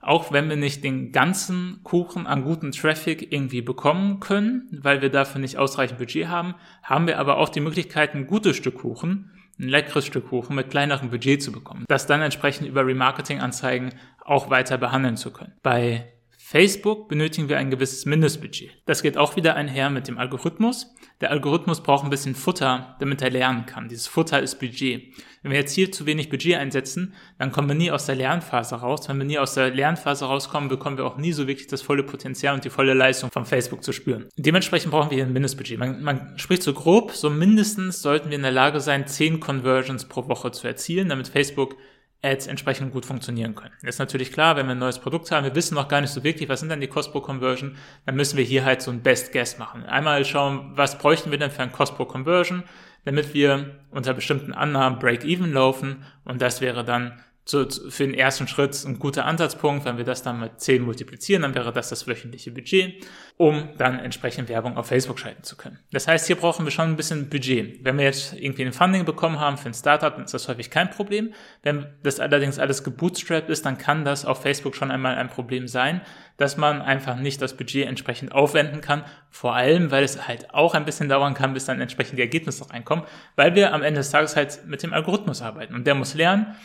auch 0.00 0.32
wenn 0.32 0.48
wir 0.48 0.56
nicht 0.56 0.84
den 0.84 1.12
ganzen 1.12 1.80
Kuchen 1.82 2.26
an 2.26 2.44
guten 2.44 2.72
Traffic 2.72 3.32
irgendwie 3.32 3.62
bekommen 3.62 4.20
können, 4.20 4.68
weil 4.82 5.02
wir 5.02 5.10
dafür 5.10 5.40
nicht 5.40 5.58
ausreichend 5.58 5.98
Budget 5.98 6.28
haben, 6.28 6.54
haben 6.82 7.06
wir 7.06 7.18
aber 7.18 7.38
auch 7.38 7.48
die 7.48 7.60
Möglichkeit, 7.60 8.14
ein 8.14 8.26
gutes 8.26 8.56
Stück 8.56 8.76
Kuchen, 8.76 9.30
ein 9.58 9.68
leckeres 9.68 10.06
Stück 10.06 10.28
Kuchen 10.28 10.56
mit 10.56 10.70
kleinerem 10.70 11.10
Budget 11.10 11.42
zu 11.42 11.52
bekommen, 11.52 11.84
das 11.88 12.06
dann 12.06 12.22
entsprechend 12.22 12.68
über 12.68 12.86
Remarketing-Anzeigen 12.86 13.94
auch 14.24 14.50
weiter 14.50 14.78
behandeln 14.78 15.16
zu 15.16 15.32
können. 15.32 15.52
Bei 15.62 16.12
Facebook 16.48 17.08
benötigen 17.08 17.48
wir 17.48 17.58
ein 17.58 17.72
gewisses 17.72 18.06
Mindestbudget. 18.06 18.70
Das 18.86 19.02
geht 19.02 19.18
auch 19.18 19.34
wieder 19.34 19.56
einher 19.56 19.90
mit 19.90 20.06
dem 20.06 20.16
Algorithmus. 20.16 20.94
Der 21.20 21.32
Algorithmus 21.32 21.82
braucht 21.82 22.04
ein 22.04 22.10
bisschen 22.10 22.36
Futter, 22.36 22.94
damit 23.00 23.20
er 23.20 23.30
lernen 23.30 23.66
kann. 23.66 23.88
Dieses 23.88 24.06
Futter 24.06 24.40
ist 24.40 24.60
Budget. 24.60 25.12
Wenn 25.42 25.50
wir 25.50 25.58
jetzt 25.58 25.72
hier 25.72 25.90
zu 25.90 26.06
wenig 26.06 26.30
Budget 26.30 26.54
einsetzen, 26.54 27.14
dann 27.40 27.50
kommen 27.50 27.66
wir 27.66 27.74
nie 27.74 27.90
aus 27.90 28.06
der 28.06 28.14
Lernphase 28.14 28.76
raus. 28.76 29.08
Wenn 29.08 29.18
wir 29.18 29.24
nie 29.24 29.40
aus 29.40 29.54
der 29.54 29.74
Lernphase 29.74 30.26
rauskommen, 30.26 30.68
bekommen 30.68 30.98
wir 30.98 31.06
auch 31.06 31.16
nie 31.16 31.32
so 31.32 31.48
wirklich 31.48 31.66
das 31.66 31.82
volle 31.82 32.04
Potenzial 32.04 32.54
und 32.54 32.64
die 32.64 32.70
volle 32.70 32.94
Leistung 32.94 33.32
von 33.32 33.44
Facebook 33.44 33.82
zu 33.82 33.90
spüren. 33.90 34.28
Dementsprechend 34.36 34.92
brauchen 34.92 35.10
wir 35.10 35.16
hier 35.16 35.26
ein 35.26 35.32
Mindestbudget. 35.32 35.80
Man, 35.80 36.00
man 36.00 36.38
spricht 36.38 36.62
so 36.62 36.72
grob, 36.74 37.10
so 37.10 37.28
mindestens 37.28 38.02
sollten 38.02 38.30
wir 38.30 38.36
in 38.36 38.42
der 38.42 38.52
Lage 38.52 38.78
sein, 38.78 39.08
10 39.08 39.40
Conversions 39.40 40.04
pro 40.04 40.28
Woche 40.28 40.52
zu 40.52 40.68
erzielen, 40.68 41.08
damit 41.08 41.26
Facebook 41.26 41.74
Ads 42.22 42.46
entsprechend 42.46 42.92
gut 42.92 43.06
funktionieren 43.06 43.54
können. 43.54 43.74
ist 43.82 43.98
natürlich 43.98 44.32
klar, 44.32 44.56
wenn 44.56 44.66
wir 44.66 44.72
ein 44.72 44.78
neues 44.78 44.98
Produkt 44.98 45.30
haben, 45.30 45.44
wir 45.44 45.54
wissen 45.54 45.74
noch 45.74 45.88
gar 45.88 46.00
nicht 46.00 46.10
so 46.10 46.24
wirklich, 46.24 46.48
was 46.48 46.60
sind 46.60 46.70
denn 46.70 46.80
die 46.80 46.88
Cost 46.88 47.12
pro 47.12 47.20
Conversion, 47.20 47.76
dann 48.04 48.16
müssen 48.16 48.36
wir 48.36 48.44
hier 48.44 48.64
halt 48.64 48.82
so 48.82 48.90
ein 48.90 49.02
Best 49.02 49.32
Guess 49.32 49.58
machen. 49.58 49.84
Einmal 49.84 50.24
schauen, 50.24 50.72
was 50.74 50.98
bräuchten 50.98 51.30
wir 51.30 51.38
denn 51.38 51.50
für 51.50 51.62
ein 51.62 51.72
Cost 51.72 51.96
pro 51.96 52.04
Conversion, 52.04 52.64
damit 53.04 53.34
wir 53.34 53.76
unter 53.90 54.14
bestimmten 54.14 54.52
Annahmen 54.52 54.98
Break-Even 54.98 55.52
laufen 55.52 56.04
und 56.24 56.42
das 56.42 56.60
wäre 56.60 56.84
dann 56.84 57.20
zu, 57.46 57.68
für 57.68 58.04
den 58.04 58.14
ersten 58.14 58.48
Schritt 58.48 58.84
ein 58.84 58.98
guter 58.98 59.24
Ansatzpunkt. 59.24 59.84
Wenn 59.84 59.96
wir 59.96 60.04
das 60.04 60.22
dann 60.22 60.40
mit 60.40 60.60
10 60.60 60.82
multiplizieren, 60.82 61.42
dann 61.42 61.54
wäre 61.54 61.72
das 61.72 61.88
das 61.88 62.08
wöchentliche 62.08 62.50
Budget, 62.50 63.06
um 63.36 63.68
dann 63.78 64.00
entsprechend 64.00 64.48
Werbung 64.48 64.76
auf 64.76 64.88
Facebook 64.88 65.20
schalten 65.20 65.44
zu 65.44 65.56
können. 65.56 65.78
Das 65.92 66.08
heißt, 66.08 66.26
hier 66.26 66.34
brauchen 66.34 66.66
wir 66.66 66.72
schon 66.72 66.90
ein 66.90 66.96
bisschen 66.96 67.28
Budget. 67.30 67.84
Wenn 67.84 67.98
wir 67.98 68.04
jetzt 68.04 68.34
irgendwie 68.34 68.64
ein 68.64 68.72
Funding 68.72 69.04
bekommen 69.04 69.38
haben 69.38 69.58
für 69.58 69.68
ein 69.68 69.74
Startup, 69.74 70.12
dann 70.12 70.24
ist 70.24 70.34
das 70.34 70.48
häufig 70.48 70.70
kein 70.70 70.90
Problem. 70.90 71.32
Wenn 71.62 71.86
das 72.02 72.18
allerdings 72.18 72.58
alles 72.58 72.82
gebootstrapped 72.82 73.48
ist, 73.48 73.64
dann 73.64 73.78
kann 73.78 74.04
das 74.04 74.24
auf 74.24 74.42
Facebook 74.42 74.74
schon 74.74 74.90
einmal 74.90 75.14
ein 75.14 75.28
Problem 75.28 75.68
sein, 75.68 76.00
dass 76.38 76.56
man 76.56 76.82
einfach 76.82 77.14
nicht 77.16 77.40
das 77.40 77.56
Budget 77.56 77.86
entsprechend 77.86 78.32
aufwenden 78.32 78.80
kann. 78.80 79.04
Vor 79.30 79.54
allem, 79.54 79.92
weil 79.92 80.02
es 80.02 80.26
halt 80.26 80.52
auch 80.52 80.74
ein 80.74 80.84
bisschen 80.84 81.08
dauern 81.08 81.34
kann, 81.34 81.54
bis 81.54 81.64
dann 81.64 81.80
entsprechend 81.80 82.18
die 82.18 82.22
Ergebnisse 82.22 82.68
reinkommen, 82.68 83.04
weil 83.36 83.54
wir 83.54 83.72
am 83.72 83.82
Ende 83.82 84.00
des 84.00 84.10
Tages 84.10 84.34
halt 84.34 84.66
mit 84.66 84.82
dem 84.82 84.92
Algorithmus 84.92 85.42
arbeiten 85.42 85.76
und 85.76 85.86
der 85.86 85.94
muss 85.94 86.14
lernen 86.14 86.56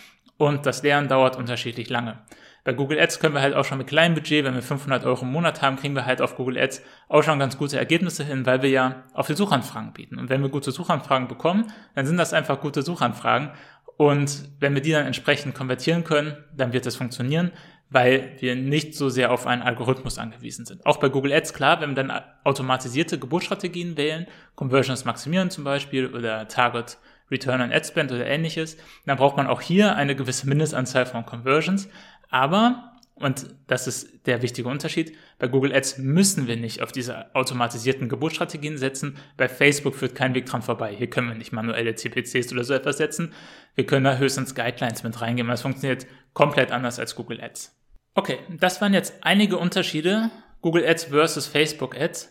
und 0.41 0.65
das 0.65 0.81
Lernen 0.81 1.07
dauert 1.07 1.37
unterschiedlich 1.37 1.87
lange. 1.89 2.17
Bei 2.63 2.73
Google 2.73 2.99
Ads 2.99 3.19
können 3.19 3.35
wir 3.35 3.41
halt 3.41 3.53
auch 3.53 3.63
schon 3.63 3.77
mit 3.77 3.85
kleinem 3.85 4.15
Budget, 4.15 4.43
wenn 4.43 4.55
wir 4.55 4.63
500 4.63 5.05
Euro 5.05 5.21
im 5.21 5.31
Monat 5.31 5.61
haben, 5.61 5.77
kriegen 5.77 5.93
wir 5.93 6.07
halt 6.07 6.19
auf 6.19 6.35
Google 6.35 6.57
Ads 6.57 6.81
auch 7.09 7.21
schon 7.21 7.37
ganz 7.37 7.59
gute 7.59 7.77
Ergebnisse 7.77 8.23
hin, 8.23 8.43
weil 8.47 8.63
wir 8.63 8.69
ja 8.71 9.03
auf 9.13 9.27
die 9.27 9.35
Suchanfragen 9.35 9.93
bieten. 9.93 10.17
Und 10.17 10.29
wenn 10.29 10.41
wir 10.41 10.49
gute 10.49 10.71
Suchanfragen 10.71 11.27
bekommen, 11.27 11.71
dann 11.93 12.07
sind 12.07 12.17
das 12.17 12.33
einfach 12.33 12.59
gute 12.59 12.81
Suchanfragen. 12.81 13.51
Und 13.97 14.49
wenn 14.59 14.73
wir 14.73 14.81
die 14.81 14.91
dann 14.91 15.05
entsprechend 15.05 15.53
konvertieren 15.53 16.03
können, 16.03 16.35
dann 16.55 16.73
wird 16.73 16.87
das 16.87 16.95
funktionieren, 16.95 17.51
weil 17.91 18.35
wir 18.39 18.55
nicht 18.55 18.95
so 18.95 19.09
sehr 19.09 19.31
auf 19.31 19.45
einen 19.45 19.61
Algorithmus 19.61 20.17
angewiesen 20.17 20.65
sind. 20.65 20.83
Auch 20.87 20.97
bei 20.97 21.09
Google 21.09 21.33
Ads, 21.33 21.53
klar, 21.53 21.81
wenn 21.81 21.91
wir 21.91 22.03
dann 22.03 22.21
automatisierte 22.43 23.19
Geburtsstrategien 23.19 23.95
wählen, 23.95 24.25
Conversions 24.55 25.05
maximieren 25.05 25.51
zum 25.51 25.63
Beispiel 25.63 26.07
oder 26.07 26.47
Target 26.47 26.97
Return 27.31 27.61
on 27.61 27.71
Ad 27.71 27.87
Spend 27.87 28.11
oder 28.11 28.25
ähnliches, 28.25 28.77
dann 29.05 29.17
braucht 29.17 29.37
man 29.37 29.47
auch 29.47 29.61
hier 29.61 29.95
eine 29.95 30.15
gewisse 30.15 30.47
Mindestanzahl 30.47 31.05
von 31.05 31.25
Conversions. 31.25 31.87
Aber, 32.29 32.93
und 33.15 33.47
das 33.67 33.87
ist 33.87 34.27
der 34.27 34.41
wichtige 34.41 34.67
Unterschied, 34.67 35.15
bei 35.39 35.47
Google 35.47 35.73
Ads 35.73 35.97
müssen 35.97 36.47
wir 36.47 36.57
nicht 36.57 36.81
auf 36.81 36.91
diese 36.91 37.33
automatisierten 37.33 38.09
Geburtsstrategien 38.09 38.77
setzen. 38.77 39.17
Bei 39.37 39.47
Facebook 39.47 39.95
führt 39.95 40.13
kein 40.15 40.35
Weg 40.35 40.45
dran 40.45 40.61
vorbei. 40.61 40.93
Hier 40.95 41.09
können 41.09 41.29
wir 41.29 41.35
nicht 41.35 41.51
manuelle 41.51 41.95
CPCs 41.95 42.51
oder 42.51 42.63
so 42.63 42.73
etwas 42.73 42.97
setzen. 42.97 43.33
Wir 43.75 43.85
können 43.85 44.03
da 44.03 44.17
höchstens 44.17 44.53
Guidelines 44.53 45.03
mit 45.03 45.19
reingeben. 45.19 45.49
Das 45.49 45.61
funktioniert 45.61 46.05
komplett 46.33 46.71
anders 46.71 46.99
als 46.99 47.15
Google 47.15 47.41
Ads. 47.41 47.75
Okay, 48.13 48.39
das 48.49 48.81
waren 48.81 48.93
jetzt 48.93 49.13
einige 49.21 49.57
Unterschiede. 49.57 50.29
Google 50.61 50.85
Ads 50.85 51.05
versus 51.05 51.47
Facebook 51.47 51.97
Ads. 51.97 52.29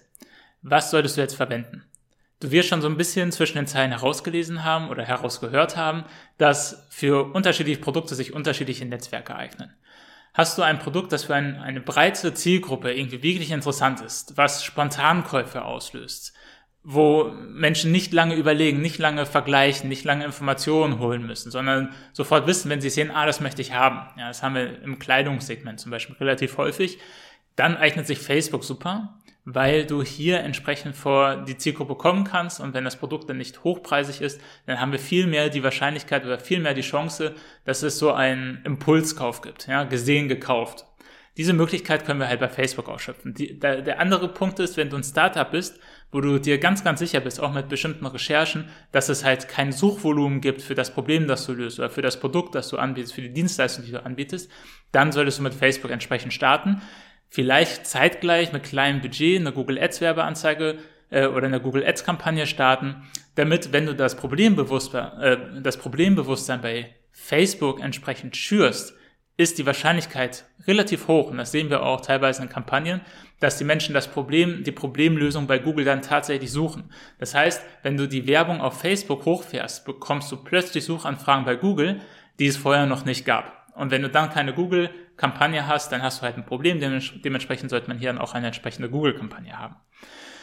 Was 0.63 0.91
solltest 0.91 1.17
du 1.17 1.23
jetzt 1.23 1.35
verwenden? 1.35 1.90
Du 2.41 2.51
wirst 2.51 2.71
schon 2.71 2.81
so 2.81 2.89
ein 2.89 2.97
bisschen 2.97 3.33
zwischen 3.33 3.59
den 3.59 3.67
Zeilen 3.67 3.91
herausgelesen 3.91 4.65
haben 4.65 4.89
oder 4.89 5.05
herausgehört 5.05 5.77
haben, 5.77 6.05
dass 6.39 6.87
für 6.89 7.35
unterschiedliche 7.35 7.81
Produkte 7.81 8.15
sich 8.15 8.33
unterschiedliche 8.33 8.87
Netzwerke 8.87 9.37
eignen. 9.37 9.75
Hast 10.33 10.57
du 10.57 10.63
ein 10.63 10.79
Produkt, 10.79 11.13
das 11.13 11.25
für 11.25 11.35
ein, 11.35 11.57
eine 11.57 11.81
breite 11.81 12.33
Zielgruppe 12.33 12.93
irgendwie 12.93 13.23
wirklich 13.23 13.51
interessant 13.51 14.01
ist, 14.01 14.39
was 14.39 14.65
Spontankäufe 14.65 15.65
auslöst, 15.65 16.33
wo 16.83 17.25
Menschen 17.25 17.93
nicht 17.93 18.15
lange 18.15 18.37
überlegen, 18.37 18.81
nicht 18.81 18.99
lange 18.99 19.27
vergleichen, 19.27 19.91
nicht 19.91 20.05
lange 20.05 20.25
Informationen 20.25 20.99
holen 20.99 21.27
müssen, 21.27 21.51
sondern 21.51 21.93
sofort 22.15 22.47
wissen, 22.47 22.71
wenn 22.71 22.81
sie 22.81 22.89
sehen, 22.89 23.11
ah, 23.11 23.27
das 23.27 23.41
möchte 23.41 23.61
ich 23.61 23.75
haben. 23.75 24.09
Ja, 24.19 24.29
das 24.29 24.43
haben 24.43 24.55
wir 24.55 24.83
im 24.83 24.99
Kleidungssegment 24.99 25.79
zum 25.79 25.91
Beispiel 25.91 26.17
relativ 26.17 26.57
häufig. 26.57 26.99
Dann 27.55 27.77
eignet 27.77 28.07
sich 28.07 28.19
Facebook 28.19 28.65
super 28.65 29.21
weil 29.55 29.87
du 29.87 30.03
hier 30.03 30.41
entsprechend 30.41 30.95
vor 30.95 31.37
die 31.37 31.57
Zielgruppe 31.57 31.95
kommen 31.95 32.25
kannst 32.25 32.61
und 32.61 32.75
wenn 32.75 32.85
das 32.85 32.97
Produkt 32.97 33.29
dann 33.29 33.39
nicht 33.39 33.65
hochpreisig 33.65 34.21
ist, 34.21 34.41
dann 34.67 34.81
haben 34.81 34.93
wir 34.93 34.99
viel 34.99 35.27
mehr 35.27 35.49
die 35.49 35.65
Wahrscheinlichkeit 35.65 36.25
oder 36.25 36.39
viel 36.39 36.61
mehr 36.61 36.75
die 36.75 36.81
Chance, 36.83 37.35
dass 37.65 37.83
es 37.83 37.99
so 37.99 38.13
einen 38.13 38.61
Impulskauf 38.65 39.43
gibt, 39.43 39.67
ja, 39.67 39.85
gesehen, 39.85 40.29
gekauft. 40.29 40.87
Diese 41.37 41.53
Möglichkeit 41.53 42.05
können 42.05 42.21
wir 42.21 42.29
halt 42.29 42.41
bei 42.41 42.49
Facebook 42.49 42.89
ausschöpfen. 42.89 43.35
Die, 43.35 43.59
der, 43.59 43.83
der 43.83 44.01
andere 44.01 44.29
Punkt 44.29 44.59
ist, 44.59 44.77
wenn 44.77 44.91
du 44.91 44.97
ein 44.97 45.05
Startup 45.05 45.49
bist, 45.51 45.79
wo 46.11 46.21
du 46.21 46.39
dir 46.39 46.59
ganz, 46.59 46.83
ganz 46.83 46.99
sicher 46.99 47.21
bist, 47.21 47.41
auch 47.41 47.53
mit 47.53 47.69
bestimmten 47.69 48.05
Recherchen, 48.05 48.69
dass 48.91 49.09
es 49.09 49.25
halt 49.25 49.49
kein 49.49 49.71
Suchvolumen 49.71 50.41
gibt 50.41 50.61
für 50.61 50.75
das 50.75 50.93
Problem, 50.93 51.29
das 51.29 51.47
du 51.47 51.53
löst 51.53 51.79
oder 51.79 51.89
für 51.89 52.03
das 52.03 52.19
Produkt, 52.19 52.57
das 52.57 52.69
du 52.69 52.79
anbietest, 52.79 53.15
für 53.15 53.23
die 53.23 53.33
Dienstleistung, 53.33 53.85
die 53.85 53.93
du 53.93 54.05
anbietest, 54.05 54.51
dann 54.91 55.13
solltest 55.13 55.39
du 55.39 55.45
mit 55.45 55.55
Facebook 55.55 55.93
entsprechend 55.93 56.33
starten 56.33 56.83
vielleicht 57.31 57.87
zeitgleich 57.87 58.53
mit 58.53 58.65
kleinem 58.65 59.01
Budget 59.01 59.41
eine 59.41 59.53
Google 59.53 59.79
Ads 59.79 60.01
Werbeanzeige 60.01 60.79
äh, 61.11 61.27
oder 61.27 61.47
eine 61.47 61.61
Google 61.61 61.87
Ads 61.87 62.05
Kampagne 62.05 62.47
starten, 62.47 62.97
damit, 63.37 63.73
wenn 63.73 63.87
du 63.87 63.95
das 63.95 64.17
Problembewusstsein, 64.17 65.21
äh, 65.21 65.63
das 65.63 65.77
Problembewusstsein 65.77 66.61
bei 66.61 66.95
Facebook 67.13 67.81
entsprechend 67.81 68.37
schürst, 68.37 68.95
ist 69.37 69.57
die 69.57 69.65
Wahrscheinlichkeit 69.65 70.45
relativ 70.67 71.09
hoch, 71.09 71.31
und 71.31 71.39
das 71.39 71.51
sehen 71.51 71.71
wir 71.71 71.83
auch 71.83 72.03
teilweise 72.03 72.43
in 72.43 72.51
Kampagnen, 72.51 73.01
dass 73.39 73.57
die 73.57 73.65
Menschen 73.65 73.95
das 73.95 74.09
Problem, 74.09 74.65
die 74.65 74.73
Problemlösung 74.73 75.47
bei 75.47 75.59
Google 75.59 75.87
dann 75.87 76.03
tatsächlich 76.03 76.53
suchen. 76.53 76.91
Das 77.19 77.35
heißt, 77.35 77.63
wenn 77.83 77.97
du 77.97 78.07
die 78.07 78.27
Werbung 78.27 78.61
auf 78.61 78.81
Facebook 78.81 79.25
hochfährst, 79.25 79.87
bekommst 79.87 80.31
du 80.31 80.37
plötzlich 80.37 80.85
Suchanfragen 80.85 81.47
bei 81.47 81.57
Google, 81.57 82.01
die 82.39 82.49
es 82.49 82.59
vorher 82.59 82.85
noch 82.85 83.07
nicht 83.07 83.25
gab. 83.25 83.73
Und 83.75 83.91
wenn 83.91 84.03
du 84.03 84.11
dann 84.11 84.29
keine 84.29 84.53
Google-Kampagne 85.21 85.67
hast, 85.67 85.93
dann 85.93 86.03
hast 86.03 86.21
du 86.21 86.23
halt 86.23 86.37
ein 86.37 86.47
Problem. 86.47 86.81
Dementsprechend 86.81 87.71
sollte 87.71 87.89
man 87.89 87.99
hier 87.99 88.09
dann 88.09 88.19
auch 88.19 88.35
eine 88.35 88.47
entsprechende 88.47 88.89
Google-Kampagne 88.89 89.59
haben. 89.59 89.77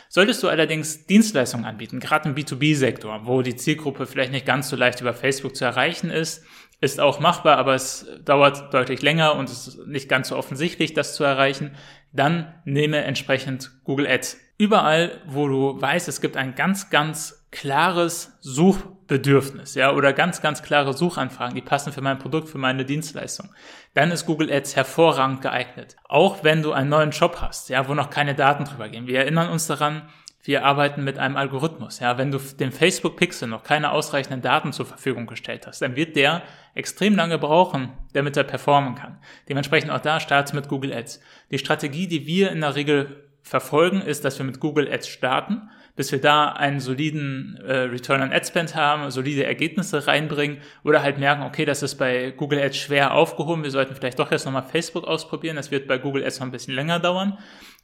Solltest 0.09 0.41
du 0.41 0.47
allerdings 0.47 1.05
Dienstleistungen 1.05 1.65
anbieten, 1.65 1.99
gerade 1.99 2.29
im 2.29 2.35
B2B-Sektor, 2.35 3.25
wo 3.25 3.41
die 3.41 3.55
Zielgruppe 3.55 4.05
vielleicht 4.05 4.31
nicht 4.31 4.45
ganz 4.45 4.69
so 4.69 4.77
leicht 4.77 5.01
über 5.01 5.13
Facebook 5.13 5.55
zu 5.55 5.65
erreichen 5.65 6.09
ist, 6.09 6.45
ist 6.79 6.99
auch 6.99 7.19
machbar, 7.19 7.57
aber 7.57 7.73
es 7.73 8.07
dauert 8.23 8.73
deutlich 8.73 9.01
länger 9.01 9.35
und 9.35 9.49
es 9.49 9.67
ist 9.67 9.87
nicht 9.87 10.07
ganz 10.07 10.29
so 10.29 10.37
offensichtlich, 10.37 10.93
das 10.93 11.15
zu 11.15 11.23
erreichen. 11.23 11.75
Dann 12.13 12.53
nehme 12.63 13.03
entsprechend 13.03 13.71
Google 13.83 14.07
Ads. 14.07 14.37
Überall, 14.57 15.19
wo 15.25 15.47
du 15.47 15.81
weißt, 15.81 16.07
es 16.07 16.21
gibt 16.21 16.37
ein 16.37 16.55
ganz, 16.55 16.89
ganz 16.89 17.36
klares 17.57 18.37
Suchbedürfnis, 18.41 19.73
ja, 19.73 19.91
oder 19.91 20.13
ganz, 20.13 20.41
ganz 20.41 20.61
klare 20.61 20.93
Suchanfragen, 20.93 21.55
die 21.55 21.61
passen 21.61 21.91
für 21.91 22.01
mein 22.01 22.19
Produkt, 22.19 22.49
für 22.49 22.59
meine 22.59 22.85
Dienstleistung, 22.85 23.49
dann 23.95 24.11
ist 24.11 24.27
Google 24.27 24.51
Ads 24.53 24.75
hervorragend 24.75 25.41
geeignet. 25.41 25.95
Auch 26.07 26.43
wenn 26.43 26.61
du 26.61 26.71
einen 26.71 26.89
neuen 26.89 27.09
Job 27.09 27.37
hast, 27.41 27.69
ja, 27.69 27.87
wo 27.87 27.95
noch 27.95 28.11
keine 28.11 28.35
Daten 28.35 28.65
drüber 28.65 28.89
gehen. 28.89 29.07
Wir 29.07 29.21
erinnern 29.21 29.49
uns 29.49 29.65
daran, 29.65 30.03
wir 30.43 30.65
arbeiten 30.65 31.03
mit 31.03 31.17
einem 31.17 31.35
Algorithmus. 31.35 31.99
Ja, 31.99 32.19
wenn 32.19 32.29
du 32.29 32.37
dem 32.37 32.71
Facebook 32.71 33.17
Pixel 33.17 33.47
noch 33.47 33.63
keine 33.63 33.91
ausreichenden 33.91 34.43
Daten 34.43 34.71
zur 34.71 34.85
Verfügung 34.85 35.25
gestellt 35.25 35.65
hast, 35.65 35.81
dann 35.81 35.95
wird 35.95 36.15
der 36.15 36.43
extrem 36.75 37.15
lange 37.15 37.39
brauchen, 37.39 37.91
damit 38.13 38.37
er 38.37 38.43
performen 38.43 38.93
kann. 38.93 39.17
Dementsprechend 39.49 39.89
auch 39.89 39.99
da 39.99 40.19
startet 40.19 40.53
mit 40.53 40.69
Google 40.69 40.93
Ads. 40.93 41.21
Die 41.49 41.57
Strategie, 41.57 42.07
die 42.07 42.27
wir 42.27 42.51
in 42.51 42.61
der 42.61 42.75
Regel 42.75 43.23
verfolgen, 43.41 44.01
ist, 44.01 44.23
dass 44.25 44.37
wir 44.37 44.45
mit 44.45 44.59
Google 44.59 44.87
Ads 44.93 45.07
starten, 45.07 45.71
bis 45.97 46.11
wir 46.11 46.21
da 46.21 46.49
einen 46.49 46.79
soliden 46.79 47.59
äh, 47.65 47.79
Return 47.79 48.21
on 48.21 48.31
Ad 48.31 48.45
Spend 48.45 48.75
haben, 48.75 49.11
solide 49.11 49.45
Ergebnisse 49.45 50.07
reinbringen 50.07 50.59
oder 50.85 51.01
halt 51.01 51.17
merken, 51.17 51.41
okay, 51.41 51.65
das 51.65 51.83
ist 51.83 51.95
bei 51.95 52.31
Google 52.31 52.61
Ads 52.61 52.77
schwer 52.77 53.13
aufgehoben, 53.13 53.63
wir 53.63 53.71
sollten 53.71 53.95
vielleicht 53.95 54.19
doch 54.19 54.31
jetzt 54.31 54.45
nochmal 54.45 54.63
Facebook 54.63 55.03
ausprobieren, 55.05 55.57
das 55.57 55.71
wird 55.71 55.87
bei 55.87 55.97
Google 55.97 56.23
Ads 56.23 56.39
noch 56.39 56.47
ein 56.47 56.51
bisschen 56.51 56.75
länger 56.75 56.99
dauern. 56.99 57.37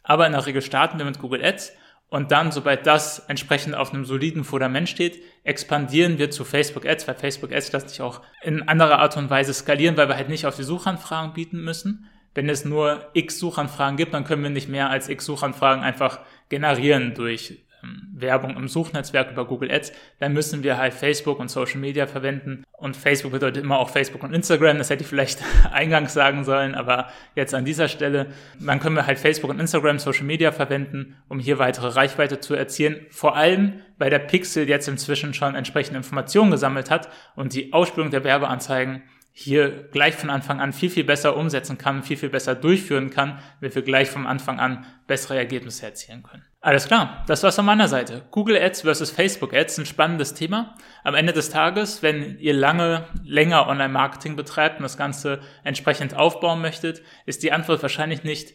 Aber 0.03 0.25
in 0.27 0.33
der 0.33 0.45
Regel 0.45 0.61
starten 0.61 0.99
wir 0.99 1.05
mit 1.05 1.19
Google 1.19 1.43
Ads 1.43 1.73
und 2.09 2.31
dann, 2.31 2.51
sobald 2.51 2.85
das 2.85 3.17
entsprechend 3.27 3.73
auf 3.73 3.91
einem 3.91 4.05
soliden 4.05 4.43
Fundament 4.43 4.87
steht, 4.87 5.23
expandieren 5.43 6.19
wir 6.19 6.29
zu 6.29 6.45
Facebook 6.45 6.85
Ads, 6.85 7.07
weil 7.07 7.15
Facebook 7.15 7.51
Ads 7.51 7.71
lässt 7.71 7.89
sich 7.89 8.01
auch 8.01 8.21
in 8.43 8.67
anderer 8.67 8.99
Art 8.99 9.17
und 9.17 9.31
Weise 9.31 9.55
skalieren, 9.55 9.97
weil 9.97 10.07
wir 10.07 10.17
halt 10.17 10.29
nicht 10.29 10.45
auf 10.45 10.55
die 10.55 10.61
Suchanfragen 10.61 11.33
bieten 11.33 11.63
müssen. 11.63 12.07
Wenn 12.35 12.47
es 12.49 12.65
nur 12.65 13.09
x 13.13 13.39
Suchanfragen 13.39 13.97
gibt, 13.97 14.13
dann 14.13 14.25
können 14.25 14.43
wir 14.43 14.51
nicht 14.51 14.69
mehr 14.69 14.91
als 14.91 15.09
x 15.09 15.25
Suchanfragen 15.25 15.83
einfach 15.83 16.19
generieren 16.49 17.15
durch 17.15 17.63
Werbung 18.13 18.55
im 18.55 18.67
Suchnetzwerk 18.67 19.31
über 19.31 19.45
Google 19.45 19.71
Ads, 19.71 19.91
dann 20.19 20.33
müssen 20.33 20.63
wir 20.63 20.77
halt 20.77 20.93
Facebook 20.93 21.39
und 21.39 21.49
Social 21.49 21.79
Media 21.79 22.07
verwenden. 22.07 22.63
Und 22.71 22.95
Facebook 22.95 23.31
bedeutet 23.31 23.63
immer 23.63 23.79
auch 23.79 23.89
Facebook 23.89 24.23
und 24.23 24.33
Instagram. 24.33 24.77
Das 24.77 24.89
hätte 24.89 25.03
ich 25.03 25.09
vielleicht 25.09 25.41
eingangs 25.71 26.13
sagen 26.13 26.43
sollen, 26.43 26.75
aber 26.75 27.09
jetzt 27.35 27.53
an 27.53 27.65
dieser 27.65 27.87
Stelle, 27.87 28.27
dann 28.59 28.79
können 28.79 28.95
wir 28.95 29.07
halt 29.07 29.19
Facebook 29.19 29.49
und 29.49 29.59
Instagram, 29.59 29.99
Social 29.99 30.25
Media 30.25 30.51
verwenden, 30.51 31.15
um 31.29 31.39
hier 31.39 31.59
weitere 31.59 31.87
Reichweite 31.87 32.39
zu 32.39 32.53
erzielen. 32.53 33.05
Vor 33.09 33.35
allem, 33.35 33.81
weil 33.97 34.09
der 34.09 34.19
Pixel 34.19 34.67
jetzt 34.67 34.87
inzwischen 34.87 35.33
schon 35.33 35.55
entsprechende 35.55 35.97
Informationen 35.97 36.51
gesammelt 36.51 36.89
hat 36.89 37.09
und 37.35 37.53
die 37.53 37.73
Ausspielung 37.73 38.11
der 38.11 38.23
Werbeanzeigen 38.23 39.03
hier 39.35 39.89
gleich 39.91 40.13
von 40.13 40.29
Anfang 40.29 40.61
an 40.61 40.73
viel, 40.73 40.91
viel 40.91 41.03
besser 41.03 41.35
umsetzen 41.35 41.79
kann, 41.79 42.03
viel, 42.03 42.17
viel 42.17 42.29
besser 42.29 42.53
durchführen 42.53 43.09
kann, 43.09 43.39
wenn 43.59 43.73
wir 43.73 43.81
gleich 43.81 44.09
vom 44.09 44.27
Anfang 44.27 44.59
an 44.59 44.85
bessere 45.07 45.35
Ergebnisse 45.37 45.87
erzielen 45.87 46.21
können. 46.21 46.45
Alles 46.65 46.87
klar, 46.87 47.25
das 47.27 47.43
war's 47.43 47.57
von 47.57 47.65
meiner 47.65 47.89
Seite. 47.89 48.21
Google 48.31 48.55
Ads 48.55 48.83
versus 48.83 49.11
Facebook 49.11 49.53
Ads, 49.53 49.79
ein 49.79 49.85
spannendes 49.85 50.33
Thema. 50.33 50.75
Am 51.03 51.13
Ende 51.13 51.33
des 51.33 51.49
Tages, 51.49 52.01
wenn 52.01 52.39
ihr 52.39 52.53
lange, 52.53 53.05
länger 53.25 53.67
Online-Marketing 53.67 54.37
betreibt 54.37 54.77
und 54.77 54.83
das 54.83 54.95
Ganze 54.95 55.41
entsprechend 55.65 56.15
aufbauen 56.15 56.61
möchtet, 56.61 57.01
ist 57.25 57.43
die 57.43 57.51
Antwort 57.51 57.81
wahrscheinlich 57.81 58.23
nicht, 58.23 58.53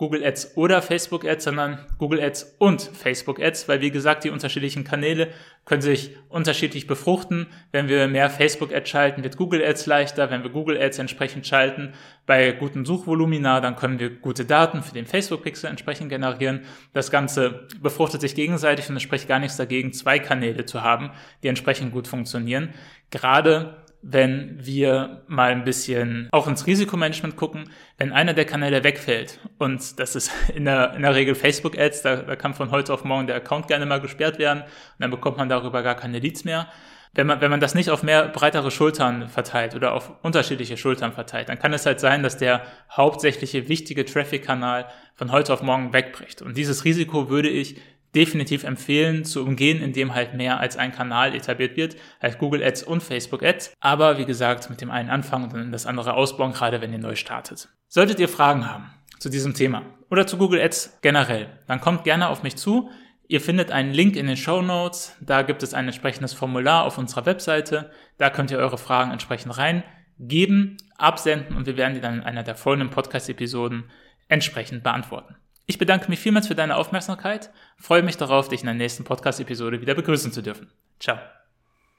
Google 0.00 0.24
Ads 0.24 0.56
oder 0.56 0.80
Facebook 0.80 1.26
Ads, 1.26 1.44
sondern 1.44 1.78
Google 1.98 2.22
Ads 2.22 2.56
und 2.56 2.80
Facebook 2.80 3.38
Ads, 3.38 3.68
weil 3.68 3.82
wie 3.82 3.90
gesagt, 3.90 4.24
die 4.24 4.30
unterschiedlichen 4.30 4.82
Kanäle 4.82 5.28
können 5.66 5.82
sich 5.82 6.16
unterschiedlich 6.30 6.86
befruchten. 6.86 7.48
Wenn 7.70 7.86
wir 7.86 8.08
mehr 8.08 8.30
Facebook 8.30 8.72
Ads 8.72 8.88
schalten, 8.88 9.22
wird 9.24 9.36
Google 9.36 9.62
Ads 9.62 9.84
leichter. 9.84 10.30
Wenn 10.30 10.42
wir 10.42 10.48
Google 10.48 10.80
Ads 10.80 11.00
entsprechend 11.00 11.46
schalten, 11.46 11.92
bei 12.24 12.52
guten 12.52 12.86
Suchvolumina, 12.86 13.60
dann 13.60 13.76
können 13.76 13.98
wir 13.98 14.08
gute 14.08 14.46
Daten 14.46 14.82
für 14.82 14.94
den 14.94 15.04
Facebook 15.04 15.42
Pixel 15.42 15.68
entsprechend 15.68 16.08
generieren. 16.08 16.62
Das 16.94 17.10
Ganze 17.10 17.68
befruchtet 17.82 18.22
sich 18.22 18.34
gegenseitig 18.34 18.88
und 18.88 18.96
es 18.96 19.02
spricht 19.02 19.28
gar 19.28 19.38
nichts 19.38 19.58
dagegen, 19.58 19.92
zwei 19.92 20.18
Kanäle 20.18 20.64
zu 20.64 20.82
haben, 20.82 21.10
die 21.42 21.48
entsprechend 21.48 21.92
gut 21.92 22.08
funktionieren. 22.08 22.72
Gerade 23.10 23.84
wenn 24.02 24.58
wir 24.64 25.22
mal 25.28 25.50
ein 25.50 25.64
bisschen 25.64 26.28
auch 26.32 26.48
ins 26.48 26.66
Risikomanagement 26.66 27.36
gucken, 27.36 27.70
wenn 27.98 28.12
einer 28.12 28.32
der 28.32 28.46
Kanäle 28.46 28.82
wegfällt 28.82 29.40
und 29.58 29.98
das 30.00 30.16
ist 30.16 30.30
in 30.54 30.64
der, 30.64 30.94
in 30.94 31.02
der 31.02 31.14
Regel 31.14 31.34
Facebook-Ads, 31.34 32.02
da, 32.02 32.16
da 32.16 32.36
kann 32.36 32.54
von 32.54 32.70
heute 32.70 32.94
auf 32.94 33.04
morgen 33.04 33.26
der 33.26 33.36
Account 33.36 33.68
gerne 33.68 33.86
mal 33.86 34.00
gesperrt 34.00 34.38
werden 34.38 34.62
und 34.62 34.70
dann 34.98 35.10
bekommt 35.10 35.36
man 35.36 35.48
darüber 35.48 35.82
gar 35.82 35.94
keine 35.94 36.18
Leads 36.18 36.44
mehr. 36.44 36.68
Wenn 37.12 37.26
man, 37.26 37.40
wenn 37.40 37.50
man 37.50 37.58
das 37.58 37.74
nicht 37.74 37.90
auf 37.90 38.04
mehr 38.04 38.28
breitere 38.28 38.70
Schultern 38.70 39.28
verteilt 39.28 39.74
oder 39.74 39.94
auf 39.94 40.12
unterschiedliche 40.22 40.76
Schultern 40.76 41.12
verteilt, 41.12 41.48
dann 41.48 41.58
kann 41.58 41.72
es 41.72 41.84
halt 41.84 41.98
sein, 41.98 42.22
dass 42.22 42.36
der 42.36 42.62
hauptsächliche 42.88 43.68
wichtige 43.68 44.04
Traffic-Kanal 44.04 44.86
von 45.16 45.32
heute 45.32 45.52
auf 45.52 45.60
morgen 45.60 45.92
wegbricht. 45.92 46.40
Und 46.40 46.56
dieses 46.56 46.84
Risiko 46.84 47.28
würde 47.28 47.48
ich 47.48 47.80
definitiv 48.14 48.64
empfehlen 48.64 49.24
zu 49.24 49.44
umgehen, 49.44 49.82
indem 49.82 50.14
halt 50.14 50.34
mehr 50.34 50.58
als 50.58 50.76
ein 50.76 50.92
Kanal 50.92 51.34
etabliert 51.34 51.76
wird, 51.76 51.96
halt 52.20 52.38
Google 52.38 52.62
Ads 52.62 52.82
und 52.82 53.02
Facebook 53.02 53.42
Ads. 53.42 53.74
Aber 53.80 54.18
wie 54.18 54.24
gesagt, 54.24 54.68
mit 54.70 54.80
dem 54.80 54.90
einen 54.90 55.10
anfangen 55.10 55.44
und 55.44 55.54
dann 55.54 55.72
das 55.72 55.86
andere 55.86 56.14
ausbauen, 56.14 56.52
gerade 56.52 56.80
wenn 56.80 56.92
ihr 56.92 56.98
neu 56.98 57.14
startet. 57.14 57.68
Solltet 57.88 58.18
ihr 58.20 58.28
Fragen 58.28 58.68
haben 58.68 58.90
zu 59.18 59.28
diesem 59.28 59.54
Thema 59.54 59.82
oder 60.10 60.26
zu 60.26 60.38
Google 60.38 60.60
Ads 60.60 60.98
generell, 61.02 61.48
dann 61.66 61.80
kommt 61.80 62.04
gerne 62.04 62.28
auf 62.28 62.42
mich 62.42 62.56
zu. 62.56 62.90
Ihr 63.28 63.40
findet 63.40 63.70
einen 63.70 63.92
Link 63.92 64.16
in 64.16 64.26
den 64.26 64.36
Show 64.36 64.60
Notes. 64.60 65.16
Da 65.20 65.42
gibt 65.42 65.62
es 65.62 65.72
ein 65.72 65.86
entsprechendes 65.86 66.32
Formular 66.32 66.84
auf 66.84 66.98
unserer 66.98 67.26
Webseite. 67.26 67.92
Da 68.18 68.28
könnt 68.28 68.50
ihr 68.50 68.58
eure 68.58 68.76
Fragen 68.76 69.12
entsprechend 69.12 69.56
reingeben, 69.56 70.78
absenden 70.98 71.56
und 71.56 71.66
wir 71.66 71.76
werden 71.76 71.94
die 71.94 72.00
dann 72.00 72.14
in 72.14 72.22
einer 72.22 72.42
der 72.42 72.56
folgenden 72.56 72.90
Podcast-Episoden 72.90 73.84
entsprechend 74.26 74.82
beantworten. 74.82 75.36
Ich 75.70 75.78
bedanke 75.78 76.10
mich 76.10 76.18
vielmals 76.18 76.48
für 76.48 76.56
deine 76.56 76.74
Aufmerksamkeit, 76.74 77.50
freue 77.76 78.02
mich 78.02 78.16
darauf, 78.16 78.48
dich 78.48 78.62
in 78.62 78.66
der 78.66 78.74
nächsten 78.74 79.04
Podcast-Episode 79.04 79.80
wieder 79.80 79.94
begrüßen 79.94 80.32
zu 80.32 80.42
dürfen. 80.42 80.66
Ciao. 80.98 81.20